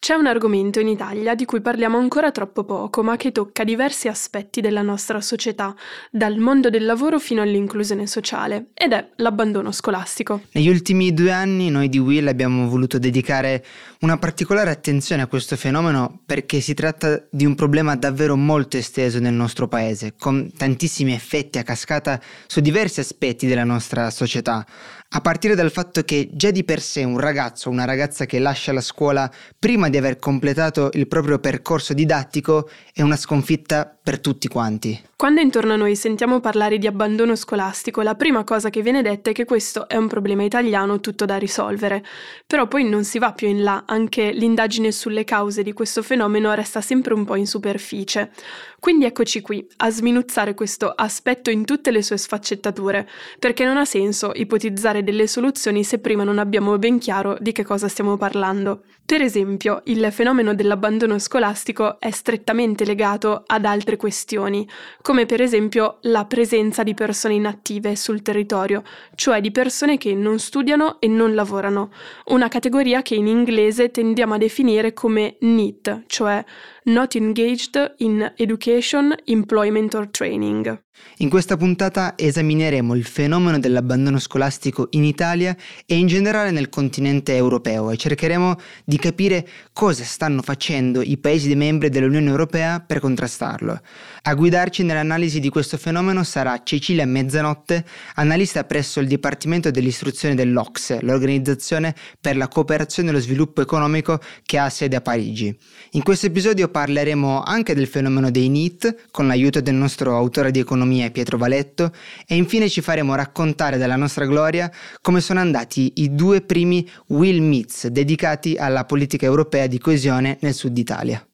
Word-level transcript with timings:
C'è 0.00 0.14
un 0.14 0.26
argomento 0.26 0.80
in 0.80 0.88
Italia 0.88 1.34
di 1.34 1.44
cui 1.44 1.60
parliamo 1.60 1.98
ancora 1.98 2.30
troppo 2.30 2.64
poco, 2.64 3.02
ma 3.02 3.18
che 3.18 3.32
tocca 3.32 3.64
diversi 3.64 4.08
aspetti 4.08 4.62
della 4.62 4.80
nostra 4.80 5.20
società, 5.20 5.76
dal 6.10 6.38
mondo 6.38 6.70
del 6.70 6.86
lavoro 6.86 7.18
fino 7.18 7.42
all'inclusione 7.42 8.06
sociale, 8.06 8.68
ed 8.72 8.92
è 8.92 9.10
l'abbandono 9.16 9.72
scolastico. 9.72 10.40
Negli 10.52 10.70
ultimi 10.70 11.12
due 11.12 11.32
anni 11.32 11.68
noi 11.68 11.90
di 11.90 11.98
Will 11.98 12.28
abbiamo 12.28 12.66
voluto 12.66 12.98
dedicare 12.98 13.62
una 14.00 14.16
particolare 14.16 14.70
attenzione 14.70 15.20
a 15.20 15.26
questo 15.26 15.54
fenomeno 15.56 16.22
perché 16.24 16.60
si 16.60 16.72
tratta 16.72 17.22
di 17.30 17.44
un 17.44 17.54
problema 17.54 17.94
davvero 17.94 18.36
molto 18.36 18.78
esteso 18.78 19.18
nel 19.18 19.34
nostro 19.34 19.68
paese, 19.68 20.14
con 20.18 20.50
tantissimi 20.56 21.12
effetti 21.12 21.58
a 21.58 21.62
cascata 21.62 22.18
su 22.46 22.60
diversi 22.60 23.00
aspetti 23.00 23.46
della 23.46 23.64
nostra 23.64 24.08
società 24.08 24.64
a 25.12 25.20
partire 25.20 25.56
dal 25.56 25.72
fatto 25.72 26.02
che 26.04 26.28
già 26.32 26.52
di 26.52 26.62
per 26.62 26.80
sé 26.80 27.02
un 27.02 27.18
ragazzo 27.18 27.68
o 27.68 27.72
una 27.72 27.84
ragazza 27.84 28.26
che 28.26 28.38
lascia 28.38 28.72
la 28.72 28.80
scuola 28.80 29.30
prima 29.58 29.88
di 29.88 29.96
aver 29.96 30.18
completato 30.18 30.90
il 30.92 31.08
proprio 31.08 31.40
percorso 31.40 31.94
didattico 31.94 32.68
è 32.92 33.02
una 33.02 33.16
sconfitta 33.16 33.98
per 34.10 34.18
tutti 34.18 34.48
quanti. 34.48 35.00
Quando 35.14 35.40
intorno 35.40 35.74
a 35.74 35.76
noi 35.76 35.94
sentiamo 35.94 36.40
parlare 36.40 36.78
di 36.78 36.88
abbandono 36.88 37.36
scolastico, 37.36 38.00
la 38.00 38.16
prima 38.16 38.42
cosa 38.42 38.68
che 38.68 38.82
viene 38.82 39.02
detta 39.02 39.30
è 39.30 39.32
che 39.32 39.44
questo 39.44 39.86
è 39.86 39.94
un 39.94 40.08
problema 40.08 40.42
italiano 40.42 40.98
tutto 40.98 41.26
da 41.26 41.36
risolvere. 41.36 42.02
Però 42.44 42.66
poi 42.66 42.88
non 42.88 43.04
si 43.04 43.20
va 43.20 43.32
più 43.32 43.46
in 43.46 43.62
là, 43.62 43.84
anche 43.86 44.32
l'indagine 44.32 44.90
sulle 44.90 45.22
cause 45.22 45.62
di 45.62 45.72
questo 45.72 46.02
fenomeno 46.02 46.52
resta 46.54 46.80
sempre 46.80 47.14
un 47.14 47.24
po' 47.24 47.36
in 47.36 47.46
superficie. 47.46 48.32
Quindi 48.80 49.04
eccoci 49.04 49.42
qui, 49.42 49.64
a 49.76 49.90
sminuzzare 49.90 50.54
questo 50.54 50.90
aspetto 50.90 51.50
in 51.50 51.64
tutte 51.66 51.90
le 51.90 52.02
sue 52.02 52.16
sfaccettature, 52.16 53.06
perché 53.38 53.64
non 53.64 53.76
ha 53.76 53.84
senso 53.84 54.32
ipotizzare 54.34 55.04
delle 55.04 55.26
soluzioni 55.26 55.84
se 55.84 55.98
prima 55.98 56.24
non 56.24 56.38
abbiamo 56.38 56.78
ben 56.78 56.98
chiaro 56.98 57.36
di 57.38 57.52
che 57.52 57.62
cosa 57.62 57.88
stiamo 57.88 58.16
parlando. 58.16 58.84
Per 59.04 59.20
esempio, 59.20 59.82
il 59.84 60.10
fenomeno 60.12 60.54
dell'abbandono 60.54 61.18
scolastico 61.18 61.98
è 62.00 62.10
strettamente 62.10 62.84
legato 62.84 63.42
ad 63.44 63.64
altre 63.64 63.96
questioni, 64.00 64.66
come 65.02 65.26
per 65.26 65.42
esempio 65.42 65.98
la 66.02 66.24
presenza 66.24 66.82
di 66.82 66.94
persone 66.94 67.34
inattive 67.34 67.94
sul 67.96 68.22
territorio, 68.22 68.82
cioè 69.14 69.42
di 69.42 69.50
persone 69.50 69.98
che 69.98 70.14
non 70.14 70.38
studiano 70.38 70.98
e 71.00 71.06
non 71.06 71.34
lavorano, 71.34 71.92
una 72.28 72.48
categoria 72.48 73.02
che 73.02 73.14
in 73.14 73.26
inglese 73.26 73.90
tendiamo 73.90 74.32
a 74.34 74.38
definire 74.38 74.94
come 74.94 75.36
NEET, 75.40 76.04
cioè 76.06 76.42
Not 76.84 77.14
Engaged 77.14 77.94
in 77.98 78.32
Education, 78.36 79.14
Employment 79.26 79.92
or 79.94 80.08
Training. 80.08 80.82
In 81.18 81.28
questa 81.28 81.56
puntata 81.56 82.14
esamineremo 82.16 82.94
il 82.94 83.04
fenomeno 83.04 83.58
dell'abbandono 83.58 84.18
scolastico 84.18 84.88
in 84.90 85.04
Italia 85.04 85.56
e 85.84 85.96
in 85.96 86.06
generale 86.06 86.50
nel 86.50 86.68
continente 86.68 87.34
europeo 87.34 87.90
e 87.90 87.96
cercheremo 87.96 88.56
di 88.84 88.96
capire 88.96 89.46
cosa 89.72 90.04
stanno 90.04 90.40
facendo 90.42 91.02
i 91.02 91.18
Paesi 91.18 91.54
membri 91.54 91.90
dell'Unione 91.90 92.28
Europea 92.28 92.80
per 92.80 93.00
contrastarlo. 93.00 93.80
A 94.22 94.34
guidarci 94.34 94.82
nell'analisi 94.82 95.40
di 95.40 95.48
questo 95.50 95.76
fenomeno 95.76 96.24
sarà 96.24 96.62
Cecilia 96.62 97.06
Mezzanotte, 97.06 97.84
analista 98.14 98.64
presso 98.64 99.00
il 99.00 99.06
Dipartimento 99.06 99.70
dell'Istruzione 99.70 100.34
dell'Ocse, 100.34 101.00
l'organizzazione 101.02 101.94
per 102.20 102.36
la 102.36 102.48
cooperazione 102.48 103.10
e 103.10 103.12
lo 103.12 103.20
sviluppo 103.20 103.60
economico 103.60 104.20
che 104.44 104.58
ha 104.58 104.68
sede 104.70 104.96
a 104.96 105.00
Parigi. 105.00 105.54
In 105.92 106.02
questo 106.02 106.26
episodio 106.26 106.68
parleremo 106.70 107.42
anche 107.42 107.74
del 107.74 107.86
fenomeno 107.86 108.30
dei 108.30 108.48
NEET 108.48 109.08
con 109.10 109.26
l'aiuto 109.26 109.60
del 109.60 109.74
nostro 109.74 110.16
autore 110.16 110.50
di 110.50 110.58
economia 110.58 111.10
Pietro 111.10 111.36
Valetto 111.36 111.92
e 112.26 112.36
infine 112.36 112.68
ci 112.68 112.80
faremo 112.80 113.14
raccontare 113.14 113.76
dalla 113.76 113.96
nostra 113.96 114.24
gloria 114.24 114.70
come 115.02 115.20
sono 115.20 115.40
andati 115.40 115.92
i 115.96 116.14
due 116.14 116.40
primi 116.40 116.88
Will 117.08 117.42
Meets 117.42 117.88
dedicati 117.88 118.56
alla 118.56 118.84
politica 118.84 119.26
europea 119.26 119.66
di 119.66 119.78
coesione 119.78 120.38
nel 120.40 120.54
sud 120.54 120.78
Italia. 120.78 121.24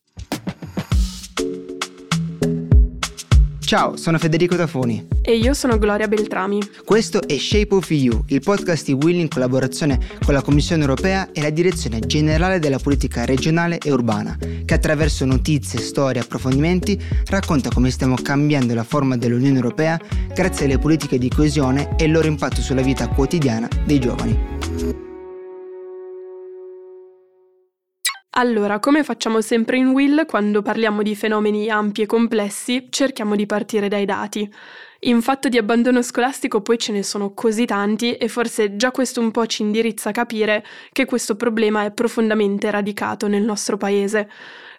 Ciao, 3.67 3.97
sono 3.97 4.17
Federico 4.17 4.55
Tafoni. 4.55 5.09
E 5.21 5.37
io 5.37 5.53
sono 5.53 5.77
Gloria 5.77 6.07
Beltrami. 6.07 6.61
Questo 6.85 7.27
è 7.27 7.37
Shape 7.37 7.75
of 7.75 7.91
EU, 7.91 8.23
il 8.29 8.41
podcast 8.41 8.85
di 8.85 8.93
Will 8.93 9.19
in 9.19 9.27
collaborazione 9.27 9.99
con 10.25 10.35
la 10.35 10.41
Commissione 10.41 10.83
europea 10.83 11.33
e 11.33 11.43
la 11.43 11.51
Direzione 11.51 11.99
Generale 11.99 12.61
della 12.61 12.79
Politica 12.79 13.25
Regionale 13.25 13.79
e 13.79 13.91
Urbana, 13.91 14.39
che 14.65 14.73
attraverso 14.73 15.25
notizie, 15.25 15.81
storie 15.81 16.21
e 16.21 16.25
approfondimenti 16.25 16.97
racconta 17.27 17.69
come 17.75 17.91
stiamo 17.91 18.15
cambiando 18.15 18.73
la 18.73 18.85
forma 18.85 19.17
dell'Unione 19.17 19.57
Europea 19.57 20.01
grazie 20.33 20.67
alle 20.67 20.79
politiche 20.79 21.19
di 21.19 21.29
coesione 21.29 21.97
e 21.97 22.05
il 22.05 22.13
loro 22.13 22.29
impatto 22.29 22.61
sulla 22.61 22.83
vita 22.83 23.09
quotidiana 23.09 23.69
dei 23.85 23.99
giovani. 23.99 25.06
Allora, 28.39 28.81
come 28.81 29.03
facciamo 29.03 29.41
sempre 29.41 29.79
in 29.79 29.89
Will, 29.89 30.27
quando 30.27 30.61
parliamo 30.61 31.01
di 31.01 31.17
fenomeni 31.17 31.71
ampi 31.71 32.03
e 32.03 32.07
complessi, 32.07 32.89
cerchiamo 32.91 33.35
di 33.35 33.47
partire 33.47 33.89
dai 33.89 34.05
dati. 34.05 34.47
In 35.07 35.23
fatto 35.23 35.49
di 35.49 35.57
abbandono 35.57 36.03
scolastico 36.03 36.63
poi 36.63 36.79
ce 36.79 36.91
ne 36.91 37.05
sono 37.05 37.33
così 37.33 37.65
tanti 37.65 38.15
e 38.15 38.27
forse 38.27 38.75
già 38.75 38.91
questo 38.91 39.21
un 39.21 39.31
po' 39.31 39.47
ci 39.47 39.63
indirizza 39.63 40.09
a 40.09 40.13
capire 40.13 40.65
che 40.91 41.05
questo 41.05 41.37
problema 41.37 41.85
è 41.85 41.93
profondamente 41.93 42.69
radicato 42.73 43.29
nel 43.29 43.45
nostro 43.45 43.77
paese. 43.77 44.29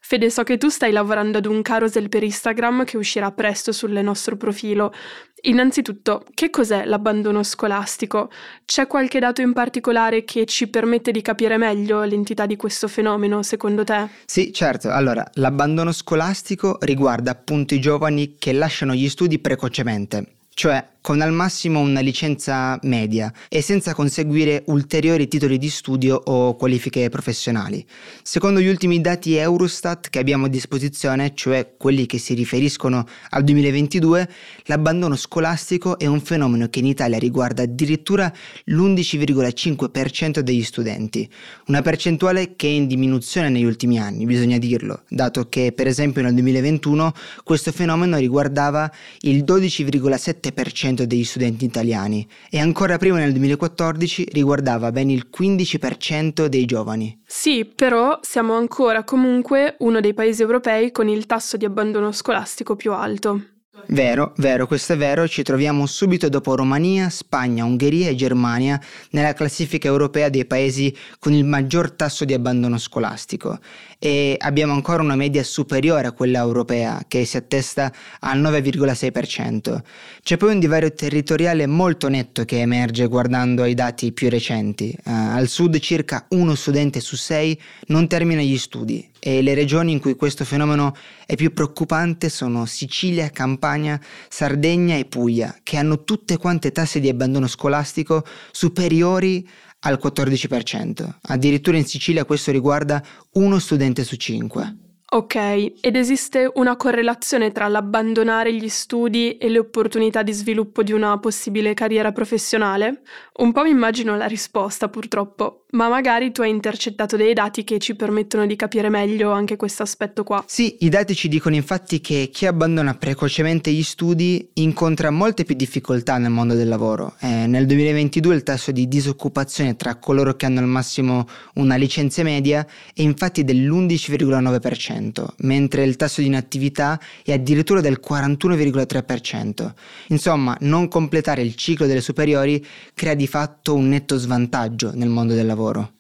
Fede, 0.02 0.30
so 0.30 0.44
che 0.44 0.58
tu 0.58 0.68
stai 0.68 0.92
lavorando 0.92 1.38
ad 1.38 1.46
un 1.46 1.62
carousel 1.62 2.10
per 2.10 2.24
Instagram 2.24 2.84
che 2.84 2.98
uscirà 2.98 3.32
presto 3.32 3.72
sul 3.72 3.92
nostro 3.92 4.36
profilo. 4.36 4.94
Innanzitutto, 5.42 6.26
che 6.34 6.50
cos'è 6.50 6.86
l'abbandono 6.86 7.44
scolastico? 7.44 8.32
C'è 8.66 8.88
qualche 8.88 9.20
dato 9.20 9.42
in 9.42 9.54
particolare 9.54 10.24
che 10.24 10.46
ci 10.46 10.68
permette 10.68 11.12
di 11.12 11.22
capire 11.22 11.58
meglio 11.58 12.04
l'entità 12.04 12.48
di 12.48 12.56
questo 12.56 12.88
fenomeno, 12.88 13.44
secondo 13.44 13.84
te? 13.84 14.08
Sì, 14.26 14.52
certo. 14.52 14.90
Allora, 14.90 15.24
l'abbandono 15.34 15.92
scolastico 15.92 16.78
riguarda 16.82 17.32
appunto 17.32 17.76
i 17.76 17.80
giovani 17.80 18.36
che 18.40 18.52
lasciano 18.52 18.94
gli 18.94 19.08
studi 19.10 19.38
precocemente, 19.38 20.17
缺 20.58 20.84
con 21.08 21.22
al 21.22 21.32
massimo 21.32 21.80
una 21.80 22.02
licenza 22.02 22.78
media 22.82 23.32
e 23.48 23.62
senza 23.62 23.94
conseguire 23.94 24.64
ulteriori 24.66 25.30
titoli 25.30 25.58
di 25.58 25.70
studio 25.70 26.22
o 26.22 26.58
qualifiche 26.58 27.08
professionali. 27.08 27.86
Secondo 28.22 28.60
gli 28.60 28.68
ultimi 28.68 29.00
dati 29.00 29.36
Eurostat 29.36 30.10
che 30.10 30.20
abbiamo 30.20 30.48
a 30.48 30.50
disposizione, 30.50 31.32
cioè 31.34 31.76
quelli 31.78 32.06
che 32.08 32.18
si 32.18 32.34
riferiscono 32.34 33.08
al 33.30 33.46
2022, 33.46 34.30
l'abbandono 34.66 35.16
scolastico 35.16 35.98
è 35.98 36.08
un 36.08 36.20
fenomeno 36.20 36.68
che 36.68 36.80
in 36.80 36.88
Italia 36.88 37.18
riguarda 37.18 37.64
addirittura 37.64 38.30
l'11,5% 38.66 40.40
degli 40.40 40.64
studenti, 40.64 41.26
una 41.68 41.82
percentuale 41.82 42.58
che 42.58 42.68
è 42.68 42.72
in 42.72 42.86
diminuzione 42.86 43.48
negli 43.48 43.64
ultimi 43.64 43.98
anni, 43.98 44.26
bisogna 44.26 44.58
dirlo, 44.58 45.04
dato 45.08 45.48
che 45.48 45.72
per 45.72 45.88
esempio 45.88 46.22
nel 46.22 46.34
2021 46.34 47.14
questo 47.46 47.72
fenomeno 47.72 48.18
riguardava 48.18 48.92
il 49.22 49.46
12,7% 49.46 50.96
degli 51.06 51.24
studenti 51.24 51.66
italiani 51.66 52.28
e 52.50 52.60
ancora 52.60 52.98
prima 52.98 53.18
nel 53.18 53.32
2014 53.32 54.30
riguardava 54.32 54.92
ben 54.92 55.10
il 55.10 55.28
15% 55.36 56.46
dei 56.46 56.66
giovani. 56.66 57.20
Sì, 57.26 57.66
però 57.66 58.20
siamo 58.22 58.54
ancora 58.56 59.04
comunque 59.04 59.76
uno 59.80 60.00
dei 60.00 60.14
paesi 60.14 60.42
europei 60.42 60.92
con 60.92 61.08
il 61.08 61.26
tasso 61.26 61.58
di 61.58 61.66
abbandono 61.66 62.12
scolastico 62.12 62.76
più 62.76 62.94
alto. 62.94 63.56
Vero, 63.90 64.34
vero, 64.36 64.68
questo 64.68 64.94
è 64.94 64.98
vero, 64.98 65.30
ci 65.30 65.44
troviamo 65.44 65.86
subito 65.86 66.28
dopo 66.28 66.56
Romania, 66.56 67.10
Spagna, 67.10 67.64
Ungheria 67.64 68.10
e 68.10 68.16
Germania 68.16 68.78
nella 69.12 69.32
classifica 69.32 69.88
europea 69.88 70.28
dei 70.28 70.44
paesi 70.44 70.94
con 71.20 71.32
il 71.32 71.46
maggior 71.46 71.92
tasso 71.92 72.26
di 72.26 72.34
abbandono 72.34 72.78
scolastico 72.78 73.58
e 73.98 74.36
abbiamo 74.38 74.74
ancora 74.74 75.02
una 75.02 75.16
media 75.16 75.42
superiore 75.42 76.08
a 76.08 76.12
quella 76.12 76.40
europea 76.40 77.06
che 77.08 77.24
si 77.24 77.38
attesta 77.38 77.90
al 78.20 78.42
9,6%. 78.42 79.82
C'è 80.22 80.36
poi 80.36 80.54
un 80.54 80.60
divario 80.60 80.92
territoriale 80.92 81.66
molto 81.66 82.10
netto 82.10 82.44
che 82.44 82.60
emerge 82.60 83.08
guardando 83.08 83.64
ai 83.64 83.74
dati 83.74 84.12
più 84.12 84.30
recenti. 84.30 84.94
Uh, 85.06 85.12
al 85.12 85.48
sud 85.48 85.80
circa 85.80 86.26
uno 86.32 86.56
studente 86.56 87.00
su 87.00 87.16
sei 87.16 87.58
non 87.88 88.10
termina 88.10 88.42
gli 88.42 88.58
studi 88.58 89.16
e 89.28 89.42
le 89.42 89.54
regioni 89.54 89.92
in 89.92 90.00
cui 90.00 90.16
questo 90.16 90.46
fenomeno 90.46 90.96
è 91.26 91.36
più 91.36 91.52
preoccupante 91.52 92.30
sono 92.30 92.66
Sicilia, 92.66 93.30
Campania, 93.30 94.00
Sardegna 94.30 94.96
e 94.96 95.04
Puglia, 95.04 95.54
che 95.64 95.76
hanno 95.76 96.06
tutte 96.06 96.38
quante 96.38 96.72
tasse 96.72 97.02
di 97.02 97.10
abbandono 97.10 97.48
scolastico 97.48 98.24
superiori 98.54 99.46
al 99.80 100.00
14%. 100.02 101.16
Addirittura 101.24 101.76
in 101.76 101.86
Sicilia 101.86 102.24
questo 102.24 102.52
riguarda 102.52 103.04
uno 103.34 103.60
studente 103.60 104.06
su 104.06 104.16
cinque. 104.16 104.87
Ok, 105.10 105.36
ed 105.36 105.96
esiste 105.96 106.52
una 106.56 106.76
correlazione 106.76 107.54
tra 107.54 107.70
l'abbandonare 107.70 108.54
gli 108.54 108.68
studi 108.68 109.38
e 109.38 109.48
le 109.48 109.60
opportunità 109.60 110.22
di 110.22 110.34
sviluppo 110.34 110.84
di 110.84 110.92
una 110.92 111.18
possibile 111.18 111.74
carriera 111.74 112.12
professionale? 112.12 113.04
Un 113.38 113.54
po' 113.54 113.64
mi 113.64 113.70
immagino 113.70 114.18
la 114.18 114.26
risposta 114.26 114.90
purtroppo, 114.90 115.64
ma 115.72 115.88
magari 115.88 116.34
tu 116.34 116.42
hai 116.42 116.50
intercettato 116.50 117.16
dei 117.16 117.34
dati 117.34 117.64
che 117.64 117.78
ci 117.80 117.96
permettono 117.96 118.46
di 118.46 118.58
capire 118.58 118.90
meglio 118.90 119.32
anche 119.32 119.56
questo 119.56 119.82
aspetto 119.82 120.26
qua. 120.26 120.44
Sì, 120.46 120.76
i 120.82 120.90
dati 120.90 121.16
ci 121.16 121.30
dicono 121.30 121.56
infatti 121.56 122.02
che 122.02 122.30
chi 122.30 122.46
abbandona 122.46 122.94
precocemente 122.94 123.72
gli 123.72 123.84
studi 123.84 124.50
incontra 124.56 125.10
molte 125.10 125.46
più 125.46 125.56
difficoltà 125.56 126.18
nel 126.18 126.32
mondo 126.32 126.54
del 126.54 126.68
lavoro. 126.68 127.16
Eh, 127.22 127.48
nel 127.48 127.66
2022 127.66 128.36
il 128.36 128.44
tasso 128.44 128.74
di 128.74 128.90
disoccupazione 128.90 129.78
tra 129.78 129.96
coloro 129.96 130.36
che 130.36 130.46
hanno 130.46 130.60
al 130.60 130.68
massimo 130.68 131.26
una 131.54 131.78
licenza 131.78 132.24
media 132.24 132.68
è 132.94 133.02
infatti 133.02 133.46
dell'11,9% 133.46 134.96
mentre 135.38 135.84
il 135.84 135.96
tasso 135.96 136.22
di 136.22 136.28
inattività 136.28 137.00
è 137.24 137.32
addirittura 137.32 137.82
del 137.82 138.00
41,3%. 138.06 139.74
Insomma, 140.08 140.58
non 140.62 140.88
completare 140.88 141.42
il 141.42 141.56
ciclo 141.56 141.86
delle 141.86 142.02
superiori 142.02 142.66
crea 142.94 143.14
di 143.14 143.28
fatto 143.28 143.76
un 143.76 143.88
netto 143.90 144.18
svantaggio 144.18 144.92
nel 144.94 145.10
mondo 145.10 145.34
del 145.34 145.46
lavoro. 145.46 145.97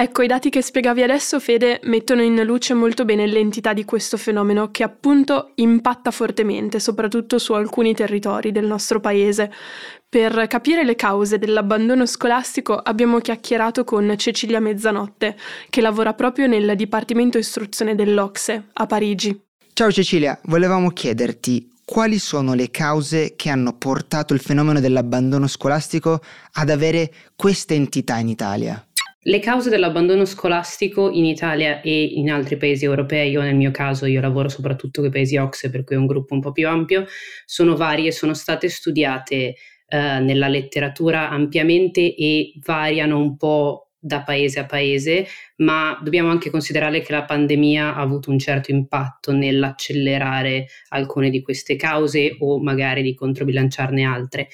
Ecco, 0.00 0.22
i 0.22 0.26
dati 0.26 0.48
che 0.48 0.62
spiegavi 0.62 1.02
adesso, 1.02 1.38
Fede, 1.38 1.78
mettono 1.82 2.22
in 2.22 2.42
luce 2.44 2.72
molto 2.72 3.04
bene 3.04 3.26
l'entità 3.26 3.74
di 3.74 3.84
questo 3.84 4.16
fenomeno 4.16 4.70
che 4.70 4.82
appunto 4.82 5.52
impatta 5.56 6.10
fortemente, 6.10 6.80
soprattutto 6.80 7.36
su 7.38 7.52
alcuni 7.52 7.92
territori 7.92 8.50
del 8.50 8.64
nostro 8.64 8.98
paese. 8.98 9.52
Per 10.08 10.46
capire 10.46 10.84
le 10.84 10.94
cause 10.94 11.36
dell'abbandono 11.36 12.06
scolastico 12.06 12.76
abbiamo 12.76 13.18
chiacchierato 13.18 13.84
con 13.84 14.14
Cecilia 14.16 14.58
Mezzanotte, 14.58 15.36
che 15.68 15.82
lavora 15.82 16.14
proprio 16.14 16.46
nel 16.46 16.76
Dipartimento 16.76 17.36
Istruzione 17.36 17.94
dell'Ocse 17.94 18.68
a 18.72 18.86
Parigi. 18.86 19.38
Ciao 19.74 19.92
Cecilia, 19.92 20.40
volevamo 20.44 20.88
chiederti 20.88 21.70
quali 21.84 22.18
sono 22.18 22.54
le 22.54 22.70
cause 22.70 23.34
che 23.36 23.50
hanno 23.50 23.76
portato 23.76 24.32
il 24.32 24.40
fenomeno 24.40 24.80
dell'abbandono 24.80 25.46
scolastico 25.46 26.22
ad 26.52 26.70
avere 26.70 27.12
questa 27.36 27.74
entità 27.74 28.16
in 28.16 28.28
Italia? 28.28 28.82
Le 29.22 29.38
cause 29.38 29.68
dell'abbandono 29.68 30.24
scolastico 30.24 31.10
in 31.10 31.26
Italia 31.26 31.82
e 31.82 32.04
in 32.04 32.30
altri 32.30 32.56
paesi 32.56 32.86
europei, 32.86 33.36
o 33.36 33.42
nel 33.42 33.54
mio 33.54 33.70
caso 33.70 34.06
io 34.06 34.18
lavoro 34.18 34.48
soprattutto 34.48 35.02
con 35.02 35.10
i 35.10 35.12
paesi 35.12 35.36
OXE, 35.36 35.68
per 35.68 35.84
cui 35.84 35.94
è 35.94 35.98
un 35.98 36.06
gruppo 36.06 36.32
un 36.32 36.40
po' 36.40 36.52
più 36.52 36.66
ampio, 36.66 37.04
sono 37.44 37.76
varie, 37.76 38.12
sono 38.12 38.32
state 38.32 38.70
studiate 38.70 39.36
eh, 39.36 40.18
nella 40.20 40.48
letteratura 40.48 41.28
ampiamente 41.28 42.14
e 42.14 42.54
variano 42.64 43.18
un 43.18 43.36
po' 43.36 43.90
da 43.98 44.22
paese 44.22 44.60
a 44.60 44.64
paese, 44.64 45.26
ma 45.56 46.00
dobbiamo 46.02 46.30
anche 46.30 46.48
considerare 46.48 47.02
che 47.02 47.12
la 47.12 47.24
pandemia 47.24 47.96
ha 47.96 48.00
avuto 48.00 48.30
un 48.30 48.38
certo 48.38 48.70
impatto 48.70 49.32
nell'accelerare 49.32 50.68
alcune 50.88 51.28
di 51.28 51.42
queste 51.42 51.76
cause 51.76 52.36
o 52.38 52.58
magari 52.58 53.02
di 53.02 53.12
controbilanciarne 53.12 54.02
altre. 54.02 54.48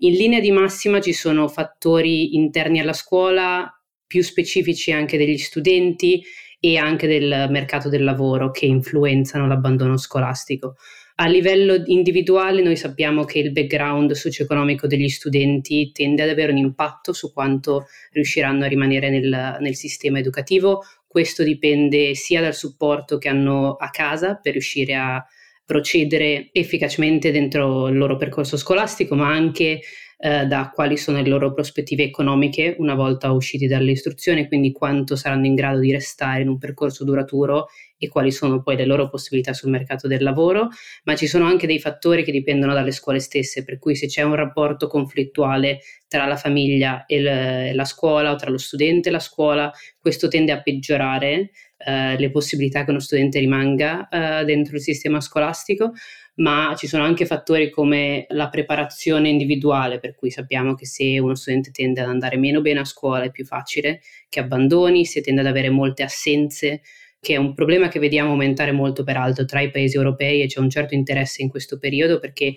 In 0.00 0.12
linea 0.12 0.40
di 0.40 0.50
massima 0.50 1.00
ci 1.00 1.14
sono 1.14 1.48
fattori 1.48 2.34
interni 2.36 2.80
alla 2.80 2.92
scuola, 2.92 3.79
più 4.10 4.24
specifici 4.24 4.90
anche 4.90 5.16
degli 5.16 5.38
studenti 5.38 6.20
e 6.58 6.76
anche 6.76 7.06
del 7.06 7.46
mercato 7.48 7.88
del 7.88 8.02
lavoro 8.02 8.50
che 8.50 8.66
influenzano 8.66 9.46
l'abbandono 9.46 9.96
scolastico. 9.96 10.74
A 11.14 11.28
livello 11.28 11.80
individuale 11.84 12.60
noi 12.60 12.74
sappiamo 12.74 13.24
che 13.24 13.38
il 13.38 13.52
background 13.52 14.10
socio-economico 14.10 14.88
degli 14.88 15.08
studenti 15.08 15.92
tende 15.92 16.24
ad 16.24 16.28
avere 16.28 16.50
un 16.50 16.58
impatto 16.58 17.12
su 17.12 17.32
quanto 17.32 17.86
riusciranno 18.10 18.64
a 18.64 18.68
rimanere 18.68 19.10
nel, 19.10 19.58
nel 19.60 19.76
sistema 19.76 20.18
educativo. 20.18 20.82
Questo 21.06 21.44
dipende 21.44 22.16
sia 22.16 22.40
dal 22.40 22.54
supporto 22.54 23.16
che 23.16 23.28
hanno 23.28 23.76
a 23.76 23.90
casa 23.90 24.40
per 24.42 24.54
riuscire 24.54 24.96
a 24.96 25.24
procedere 25.64 26.48
efficacemente 26.50 27.30
dentro 27.30 27.86
il 27.86 27.96
loro 27.96 28.16
percorso 28.16 28.56
scolastico, 28.56 29.14
ma 29.14 29.28
anche 29.28 29.82
eh, 30.22 30.44
da 30.44 30.70
quali 30.72 30.98
sono 30.98 31.22
le 31.22 31.28
loro 31.28 31.54
prospettive 31.54 32.02
economiche 32.02 32.76
una 32.78 32.94
volta 32.94 33.30
usciti 33.30 33.66
dall'istruzione, 33.66 34.48
quindi 34.48 34.70
quanto 34.70 35.16
saranno 35.16 35.46
in 35.46 35.54
grado 35.54 35.78
di 35.78 35.90
restare 35.92 36.42
in 36.42 36.48
un 36.48 36.58
percorso 36.58 37.04
duraturo 37.04 37.68
e 37.96 38.08
quali 38.08 38.30
sono 38.30 38.62
poi 38.62 38.76
le 38.76 38.84
loro 38.84 39.08
possibilità 39.08 39.54
sul 39.54 39.70
mercato 39.70 40.06
del 40.08 40.22
lavoro, 40.22 40.68
ma 41.04 41.16
ci 41.16 41.26
sono 41.26 41.46
anche 41.46 41.66
dei 41.66 41.78
fattori 41.78 42.22
che 42.22 42.32
dipendono 42.32 42.74
dalle 42.74 42.92
scuole 42.92 43.18
stesse, 43.18 43.64
per 43.64 43.78
cui 43.78 43.94
se 43.94 44.08
c'è 44.08 44.22
un 44.22 44.34
rapporto 44.34 44.88
conflittuale 44.88 45.80
tra 46.06 46.26
la 46.26 46.36
famiglia 46.36 47.06
e 47.06 47.72
la 47.72 47.84
scuola 47.84 48.32
o 48.32 48.36
tra 48.36 48.50
lo 48.50 48.58
studente 48.58 49.08
e 49.08 49.12
la 49.12 49.20
scuola, 49.20 49.72
questo 49.98 50.28
tende 50.28 50.52
a 50.52 50.60
peggiorare 50.60 51.50
eh, 51.82 52.18
le 52.18 52.30
possibilità 52.30 52.84
che 52.84 52.90
uno 52.90 53.00
studente 53.00 53.38
rimanga 53.38 54.08
eh, 54.08 54.44
dentro 54.44 54.76
il 54.76 54.82
sistema 54.82 55.20
scolastico, 55.20 55.92
ma 56.40 56.74
ci 56.76 56.86
sono 56.86 57.04
anche 57.04 57.26
fattori 57.26 57.70
come 57.70 58.26
la 58.30 58.48
preparazione 58.48 59.28
individuale, 59.28 59.98
per 59.98 60.14
cui 60.14 60.30
sappiamo 60.30 60.74
che 60.74 60.86
se 60.86 61.18
uno 61.18 61.34
studente 61.34 61.70
tende 61.70 62.00
ad 62.00 62.08
andare 62.08 62.36
meno 62.36 62.60
bene 62.60 62.80
a 62.80 62.84
scuola 62.84 63.24
è 63.24 63.30
più 63.30 63.44
facile 63.44 64.00
che 64.28 64.40
abbandoni, 64.40 65.04
se 65.04 65.20
tende 65.20 65.40
ad 65.40 65.46
avere 65.46 65.70
molte 65.70 66.02
assenze 66.02 66.82
che 67.20 67.34
è 67.34 67.36
un 67.36 67.52
problema 67.52 67.88
che 67.88 67.98
vediamo 67.98 68.30
aumentare 68.30 68.72
molto 68.72 69.04
peraltro 69.04 69.44
tra 69.44 69.60
i 69.60 69.70
paesi 69.70 69.96
europei 69.96 70.40
e 70.40 70.46
c'è 70.46 70.58
un 70.58 70.70
certo 70.70 70.94
interesse 70.94 71.42
in 71.42 71.50
questo 71.50 71.78
periodo 71.78 72.18
perché 72.18 72.54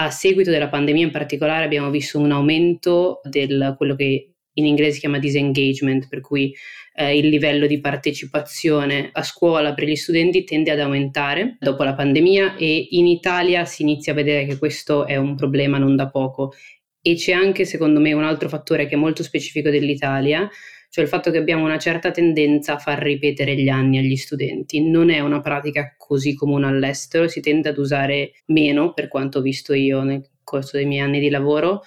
a 0.00 0.10
seguito 0.10 0.50
della 0.50 0.68
pandemia 0.68 1.04
in 1.06 1.10
particolare 1.10 1.64
abbiamo 1.64 1.88
visto 1.88 2.18
un 2.18 2.30
aumento 2.30 3.20
del 3.24 3.74
quello 3.78 3.96
che 3.96 4.34
in 4.58 4.66
inglese 4.66 4.92
si 4.92 5.00
chiama 5.00 5.18
disengagement, 5.18 6.08
per 6.08 6.20
cui 6.20 6.54
eh, 6.94 7.16
il 7.16 7.28
livello 7.28 7.66
di 7.66 7.80
partecipazione 7.80 9.10
a 9.12 9.22
scuola 9.22 9.72
per 9.72 9.86
gli 9.86 9.96
studenti 9.96 10.44
tende 10.44 10.70
ad 10.70 10.80
aumentare 10.80 11.56
dopo 11.60 11.84
la 11.84 11.94
pandemia 11.94 12.56
e 12.56 12.88
in 12.90 13.06
Italia 13.06 13.64
si 13.64 13.82
inizia 13.82 14.12
a 14.12 14.16
vedere 14.16 14.46
che 14.46 14.58
questo 14.58 15.06
è 15.06 15.16
un 15.16 15.36
problema 15.36 15.78
non 15.78 15.94
da 15.94 16.08
poco 16.10 16.52
e 17.00 17.14
c'è 17.14 17.32
anche 17.32 17.64
secondo 17.64 18.00
me 18.00 18.12
un 18.12 18.24
altro 18.24 18.48
fattore 18.48 18.86
che 18.86 18.94
è 18.94 18.98
molto 18.98 19.22
specifico 19.22 19.70
dell'Italia, 19.70 20.48
cioè 20.90 21.04
il 21.04 21.10
fatto 21.10 21.30
che 21.30 21.38
abbiamo 21.38 21.64
una 21.64 21.78
certa 21.78 22.10
tendenza 22.10 22.74
a 22.74 22.78
far 22.78 22.98
ripetere 22.98 23.54
gli 23.54 23.68
anni 23.68 23.98
agli 23.98 24.16
studenti. 24.16 24.82
Non 24.82 25.10
è 25.10 25.20
una 25.20 25.40
pratica 25.40 25.94
così 25.96 26.34
comune 26.34 26.66
all'estero, 26.66 27.28
si 27.28 27.40
tende 27.40 27.68
ad 27.68 27.78
usare 27.78 28.32
meno, 28.46 28.92
per 28.92 29.08
quanto 29.08 29.38
ho 29.38 29.42
visto 29.42 29.72
io 29.72 30.02
nel 30.02 30.28
corso 30.42 30.76
dei 30.76 30.86
miei 30.86 31.02
anni 31.02 31.20
di 31.20 31.30
lavoro, 31.30 31.82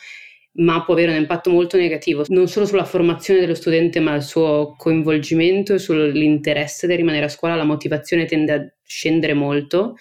ma 0.53 0.83
può 0.83 0.93
avere 0.93 1.11
un 1.11 1.17
impatto 1.17 1.49
molto 1.49 1.77
negativo 1.77 2.25
non 2.27 2.47
solo 2.47 2.65
sulla 2.65 2.83
formazione 2.83 3.39
dello 3.39 3.55
studente, 3.55 3.99
ma 3.99 4.15
il 4.15 4.23
suo 4.23 4.75
coinvolgimento 4.77 5.73
e 5.73 5.79
sull'interesse 5.79 6.87
di 6.87 6.95
rimanere 6.95 7.25
a 7.25 7.29
scuola. 7.29 7.55
La 7.55 7.63
motivazione 7.63 8.25
tende 8.25 8.53
a 8.53 8.73
scendere 8.83 9.33
molto 9.33 9.95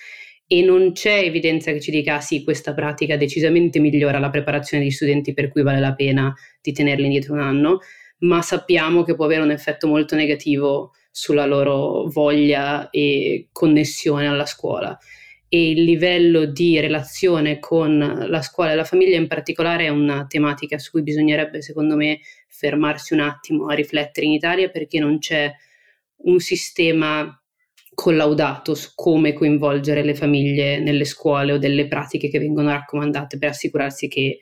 e 0.47 0.62
non 0.62 0.93
c'è 0.93 1.19
evidenza 1.19 1.70
che 1.73 1.81
ci 1.81 1.93
dica 1.93 2.17
ah, 2.17 2.20
sì, 2.20 2.43
questa 2.43 2.75
pratica 2.75 3.17
decisamente 3.17 3.79
migliora 3.79 4.19
la 4.19 4.31
preparazione 4.31 4.82
degli 4.82 4.93
studenti 4.93 5.32
per 5.32 5.49
cui 5.49 5.62
vale 5.62 5.79
la 5.79 5.94
pena 5.94 6.35
di 6.61 6.73
tenerli 6.73 7.05
indietro 7.05 7.35
un 7.35 7.41
anno 7.41 7.79
ma 8.20 8.43
sappiamo 8.43 9.02
che 9.02 9.14
può 9.14 9.26
avere 9.26 9.43
un 9.43 9.50
effetto 9.50 9.87
molto 9.87 10.14
negativo 10.14 10.93
sulla 11.11 11.47
loro 11.47 12.08
voglia 12.08 12.91
e 12.91 13.49
connessione 13.52 14.26
alla 14.26 14.47
scuola. 14.47 14.97
E 15.52 15.70
il 15.70 15.82
livello 15.82 16.44
di 16.44 16.79
relazione 16.79 17.58
con 17.58 17.99
la 17.99 18.41
scuola 18.41 18.70
e 18.70 18.76
la 18.76 18.85
famiglia 18.85 19.17
in 19.17 19.26
particolare 19.26 19.87
è 19.87 19.88
una 19.88 20.25
tematica 20.29 20.79
su 20.79 20.93
cui 20.93 21.02
bisognerebbe, 21.02 21.61
secondo 21.61 21.97
me, 21.97 22.20
fermarsi 22.47 23.14
un 23.14 23.20
attimo 23.20 23.67
a 23.67 23.75
riflettere 23.75 24.26
in 24.26 24.33
Italia 24.33 24.69
perché 24.69 25.00
non 25.00 25.19
c'è 25.19 25.52
un 26.23 26.38
sistema 26.38 27.37
collaudato 27.92 28.75
su 28.75 28.92
come 28.95 29.33
coinvolgere 29.33 30.04
le 30.04 30.14
famiglie 30.14 30.78
nelle 30.78 31.04
scuole 31.04 31.54
o 31.54 31.59
delle 31.59 31.88
pratiche 31.88 32.28
che 32.28 32.38
vengono 32.38 32.71
raccomandate 32.71 33.37
per 33.37 33.49
assicurarsi 33.49 34.07
che 34.07 34.38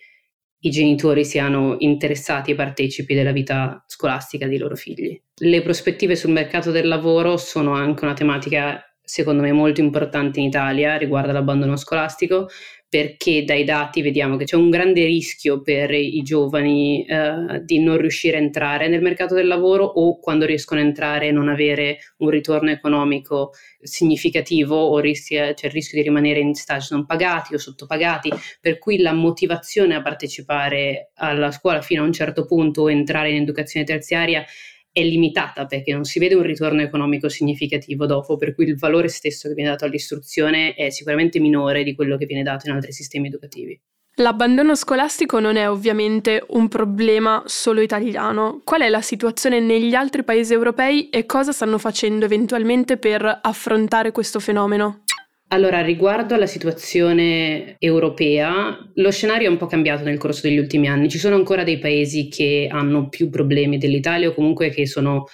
i 0.61 0.71
genitori 0.71 1.25
siano 1.25 1.77
interessati 1.79 2.51
e 2.51 2.55
partecipi 2.55 3.15
della 3.15 3.33
vita 3.33 3.83
scolastica 3.87 4.47
dei 4.47 4.59
loro 4.59 4.75
figli. 4.75 5.19
Le 5.37 5.63
prospettive 5.63 6.17
sul 6.17 6.33
mercato 6.33 6.71
del 6.71 6.87
lavoro 6.87 7.37
sono 7.37 7.73
anche 7.73 8.05
una 8.05 8.15
tematica 8.15 8.83
secondo 9.09 9.43
me 9.43 9.53
molto 9.53 9.81
importante 9.81 10.39
in 10.39 10.47
Italia 10.47 10.97
riguardo 10.99 11.31
all'abbandono 11.31 11.77
scolastico 11.77 12.49
perché 12.91 13.45
dai 13.45 13.65
dati 13.65 14.01
vediamo 14.01 14.37
che 14.37 14.45
c'è 14.45 14.57
un 14.57 14.71
grande 14.71 15.05
rischio 15.05 15.61
per 15.61 15.91
i 15.93 16.23
giovani 16.23 17.05
eh, 17.05 17.63
di 17.63 17.81
non 17.81 17.99
riuscire 17.99 18.39
a 18.39 18.41
entrare 18.41 18.89
nel 18.89 19.03
mercato 19.03 19.35
del 19.35 19.47
lavoro 19.47 19.85
o 19.85 20.19
quando 20.19 20.47
riescono 20.47 20.81
a 20.81 20.85
entrare 20.85 21.31
non 21.31 21.49
avere 21.49 21.99
un 22.19 22.31
ritorno 22.31 22.71
economico 22.71 23.53
significativo 23.81 24.75
o 24.75 24.99
rischia, 25.01 25.53
c'è 25.53 25.67
il 25.67 25.73
rischio 25.73 25.99
di 25.99 26.09
rimanere 26.09 26.41
in 26.41 26.55
stage 26.55 26.89
non 26.91 27.05
pagati 27.05 27.55
o 27.55 27.59
sottopagati, 27.59 28.31
per 28.61 28.79
cui 28.79 28.99
la 28.99 29.13
motivazione 29.13 29.95
a 29.95 30.01
partecipare 30.01 31.11
alla 31.17 31.51
scuola 31.51 31.83
fino 31.83 32.03
a 32.03 32.07
un 32.07 32.13
certo 32.13 32.47
punto 32.47 32.83
o 32.83 32.91
entrare 32.91 33.31
in 33.31 33.43
educazione 33.43 33.85
terziaria 33.85 34.45
è 34.93 35.03
limitata 35.03 35.67
perché 35.67 35.93
non 35.93 36.05
si 36.05 36.19
vede 36.19 36.35
un 36.35 36.43
ritorno 36.43 36.83
economico 36.83 37.29
significativo 37.29 38.07
dopo, 38.07 38.37
per 38.37 38.55
cui 38.55 38.67
il 38.67 38.77
valore 38.77 39.09
stesso 39.09 39.49
che 39.49 39.55
viene 39.55 39.71
dato 39.71 39.85
all'istruzione 39.85 40.75
è 40.75 40.91
sicuramente 40.91 41.41
minore 41.41 41.85
di 41.85 41.95
quello 41.95 42.17
che 42.17 42.27
viene 42.27 42.43
dato 42.43 42.69
in 42.69 42.75
altri 42.75 42.93
sistemi 42.93 43.29
educativi. 43.29 43.81
L'abbandono 44.21 44.75
scolastico 44.75 45.39
non 45.39 45.55
è 45.55 45.71
ovviamente 45.71 46.45
un 46.49 46.67
problema 46.67 47.45
solo 47.47 47.81
italiano. 47.81 48.63
Qual 48.65 48.81
è 48.81 48.89
la 48.89 49.01
situazione 49.01 49.61
negli 49.61 49.95
altri 49.95 50.25
paesi 50.25 50.53
europei 50.53 51.09
e 51.09 51.25
cosa 51.25 51.53
stanno 51.53 51.79
facendo 51.79 52.25
eventualmente 52.25 52.97
per 52.97 53.39
affrontare 53.43 54.11
questo 54.11 54.41
fenomeno? 54.41 55.03
Allora, 55.51 55.81
riguardo 55.81 56.35
alla 56.35 56.47
situazione 56.47 57.77
europea, 57.79 58.79
lo 58.95 59.11
scenario 59.11 59.49
è 59.49 59.51
un 59.51 59.57
po' 59.57 59.67
cambiato 59.67 60.05
nel 60.05 60.19
corso 60.19 60.47
degli 60.47 60.59
ultimi 60.59 60.89
anni. 60.89 61.09
Ci 61.09 61.19
sono 61.19 61.37
ancora 61.37 61.65
dei 61.65 61.79
paesi 61.79 62.29
che 62.29 62.69
hanno 62.71 63.09
più 63.09 63.31
problemi 63.31 63.79
dell'Italia 63.79 64.29
o 64.29 64.35
comunque 64.35 64.69
che 64.69 64.87
sono 64.87 65.25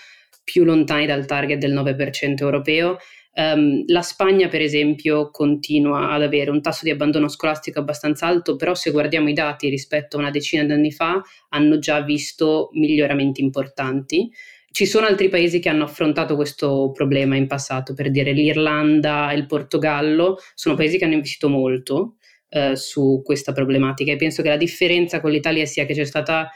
più 0.44 0.62
lontani 0.62 1.06
dal 1.06 1.26
target 1.26 1.59
del 1.59 1.75
9% 1.75 2.42
europeo 2.42 2.99
Um, 3.37 3.83
la 3.87 4.02
Spagna, 4.02 4.47
per 4.47 4.61
esempio, 4.61 5.30
continua 5.30 6.11
ad 6.11 6.23
avere 6.23 6.50
un 6.50 6.62
tasso 6.62 6.85
di 6.85 6.90
abbandono 6.90 7.28
scolastico 7.28 7.80
abbastanza 7.80 8.26
alto, 8.26 8.54
però 8.54 8.75
se 8.75 8.92
guardiamo 8.92 9.28
i 9.28 9.33
dati 9.33 9.68
rispetto 9.68 10.16
a 10.16 10.21
una 10.21 10.30
decina 10.30 10.62
di 10.62 10.71
anni 10.73 10.92
fa, 10.92 11.21
hanno 11.49 11.78
già 11.78 12.00
visto 12.00 12.68
miglioramenti 12.75 13.42
importanti. 13.42 14.30
Ci 14.75 14.87
sono 14.87 15.07
altri 15.07 15.28
paesi 15.28 15.61
che 15.61 15.69
hanno 15.69 15.85
affrontato 15.85 16.35
questo 16.35 16.90
problema 16.90 17.37
in 17.37 17.47
passato, 17.47 17.95
per 17.95 18.11
dire 18.11 18.33
l'Irlanda 18.33 19.31
e 19.31 19.37
il 19.37 19.47
Portogallo, 19.47 20.37
sono 20.52 20.75
paesi 20.75 20.99
che 20.99 21.04
hanno 21.04 21.14
investito 21.14 21.49
molto 21.49 22.16
eh, 22.49 22.75
su 22.75 23.23
questa 23.23 23.52
problematica 23.52 24.11
e 24.11 24.16
penso 24.16 24.43
che 24.43 24.49
la 24.49 24.57
differenza 24.57 25.21
con 25.21 25.31
l'Italia 25.31 25.64
sia 25.64 25.87
che 25.87 25.95
c'è 25.95 26.04
stata 26.04 26.50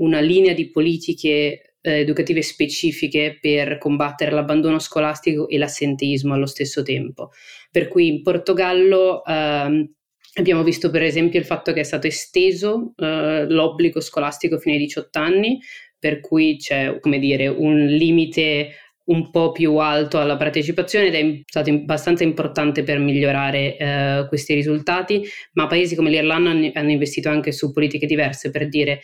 una 0.00 0.20
linea 0.20 0.52
di 0.52 0.68
politiche 0.68 1.76
eh, 1.80 2.00
educative 2.00 2.42
specifiche 2.42 3.38
per 3.40 3.78
combattere 3.78 4.32
l'abbandono 4.32 4.78
scolastico 4.78 5.48
e 5.48 5.56
l'assenteismo 5.56 6.34
allo 6.34 6.44
stesso 6.44 6.82
tempo. 6.82 7.30
Per 7.70 7.88
cui 7.88 8.06
in 8.06 8.20
Portogallo 8.20 9.24
ehm, 9.24 9.94
abbiamo 10.34 10.62
visto 10.62 10.90
per 10.90 11.04
esempio 11.04 11.38
il 11.38 11.46
fatto 11.46 11.72
che 11.72 11.80
è 11.80 11.84
stato 11.84 12.06
esteso 12.06 12.92
eh, 12.98 13.46
l'obbligo 13.48 14.02
scolastico 14.02 14.58
fino 14.58 14.74
ai 14.74 14.80
18 14.82 15.18
anni, 15.18 15.58
per 16.02 16.18
cui 16.18 16.56
c'è 16.56 16.98
come 16.98 17.20
dire, 17.20 17.46
un 17.46 17.86
limite 17.86 18.70
un 19.04 19.30
po' 19.30 19.52
più 19.52 19.76
alto 19.76 20.18
alla 20.18 20.36
partecipazione 20.36 21.06
ed 21.06 21.14
è 21.14 21.42
stato 21.46 21.70
abbastanza 21.70 22.24
importante 22.24 22.82
per 22.82 22.98
migliorare 22.98 23.76
eh, 23.76 24.26
questi 24.26 24.54
risultati, 24.54 25.22
ma 25.52 25.68
paesi 25.68 25.94
come 25.94 26.10
l'Irlanda 26.10 26.50
hanno, 26.50 26.90
investito 26.90 27.28
anche 27.28 27.52
su 27.52 27.72
politiche 27.72 28.06
diverse, 28.06 28.50
per 28.50 28.68
dire 28.68 29.00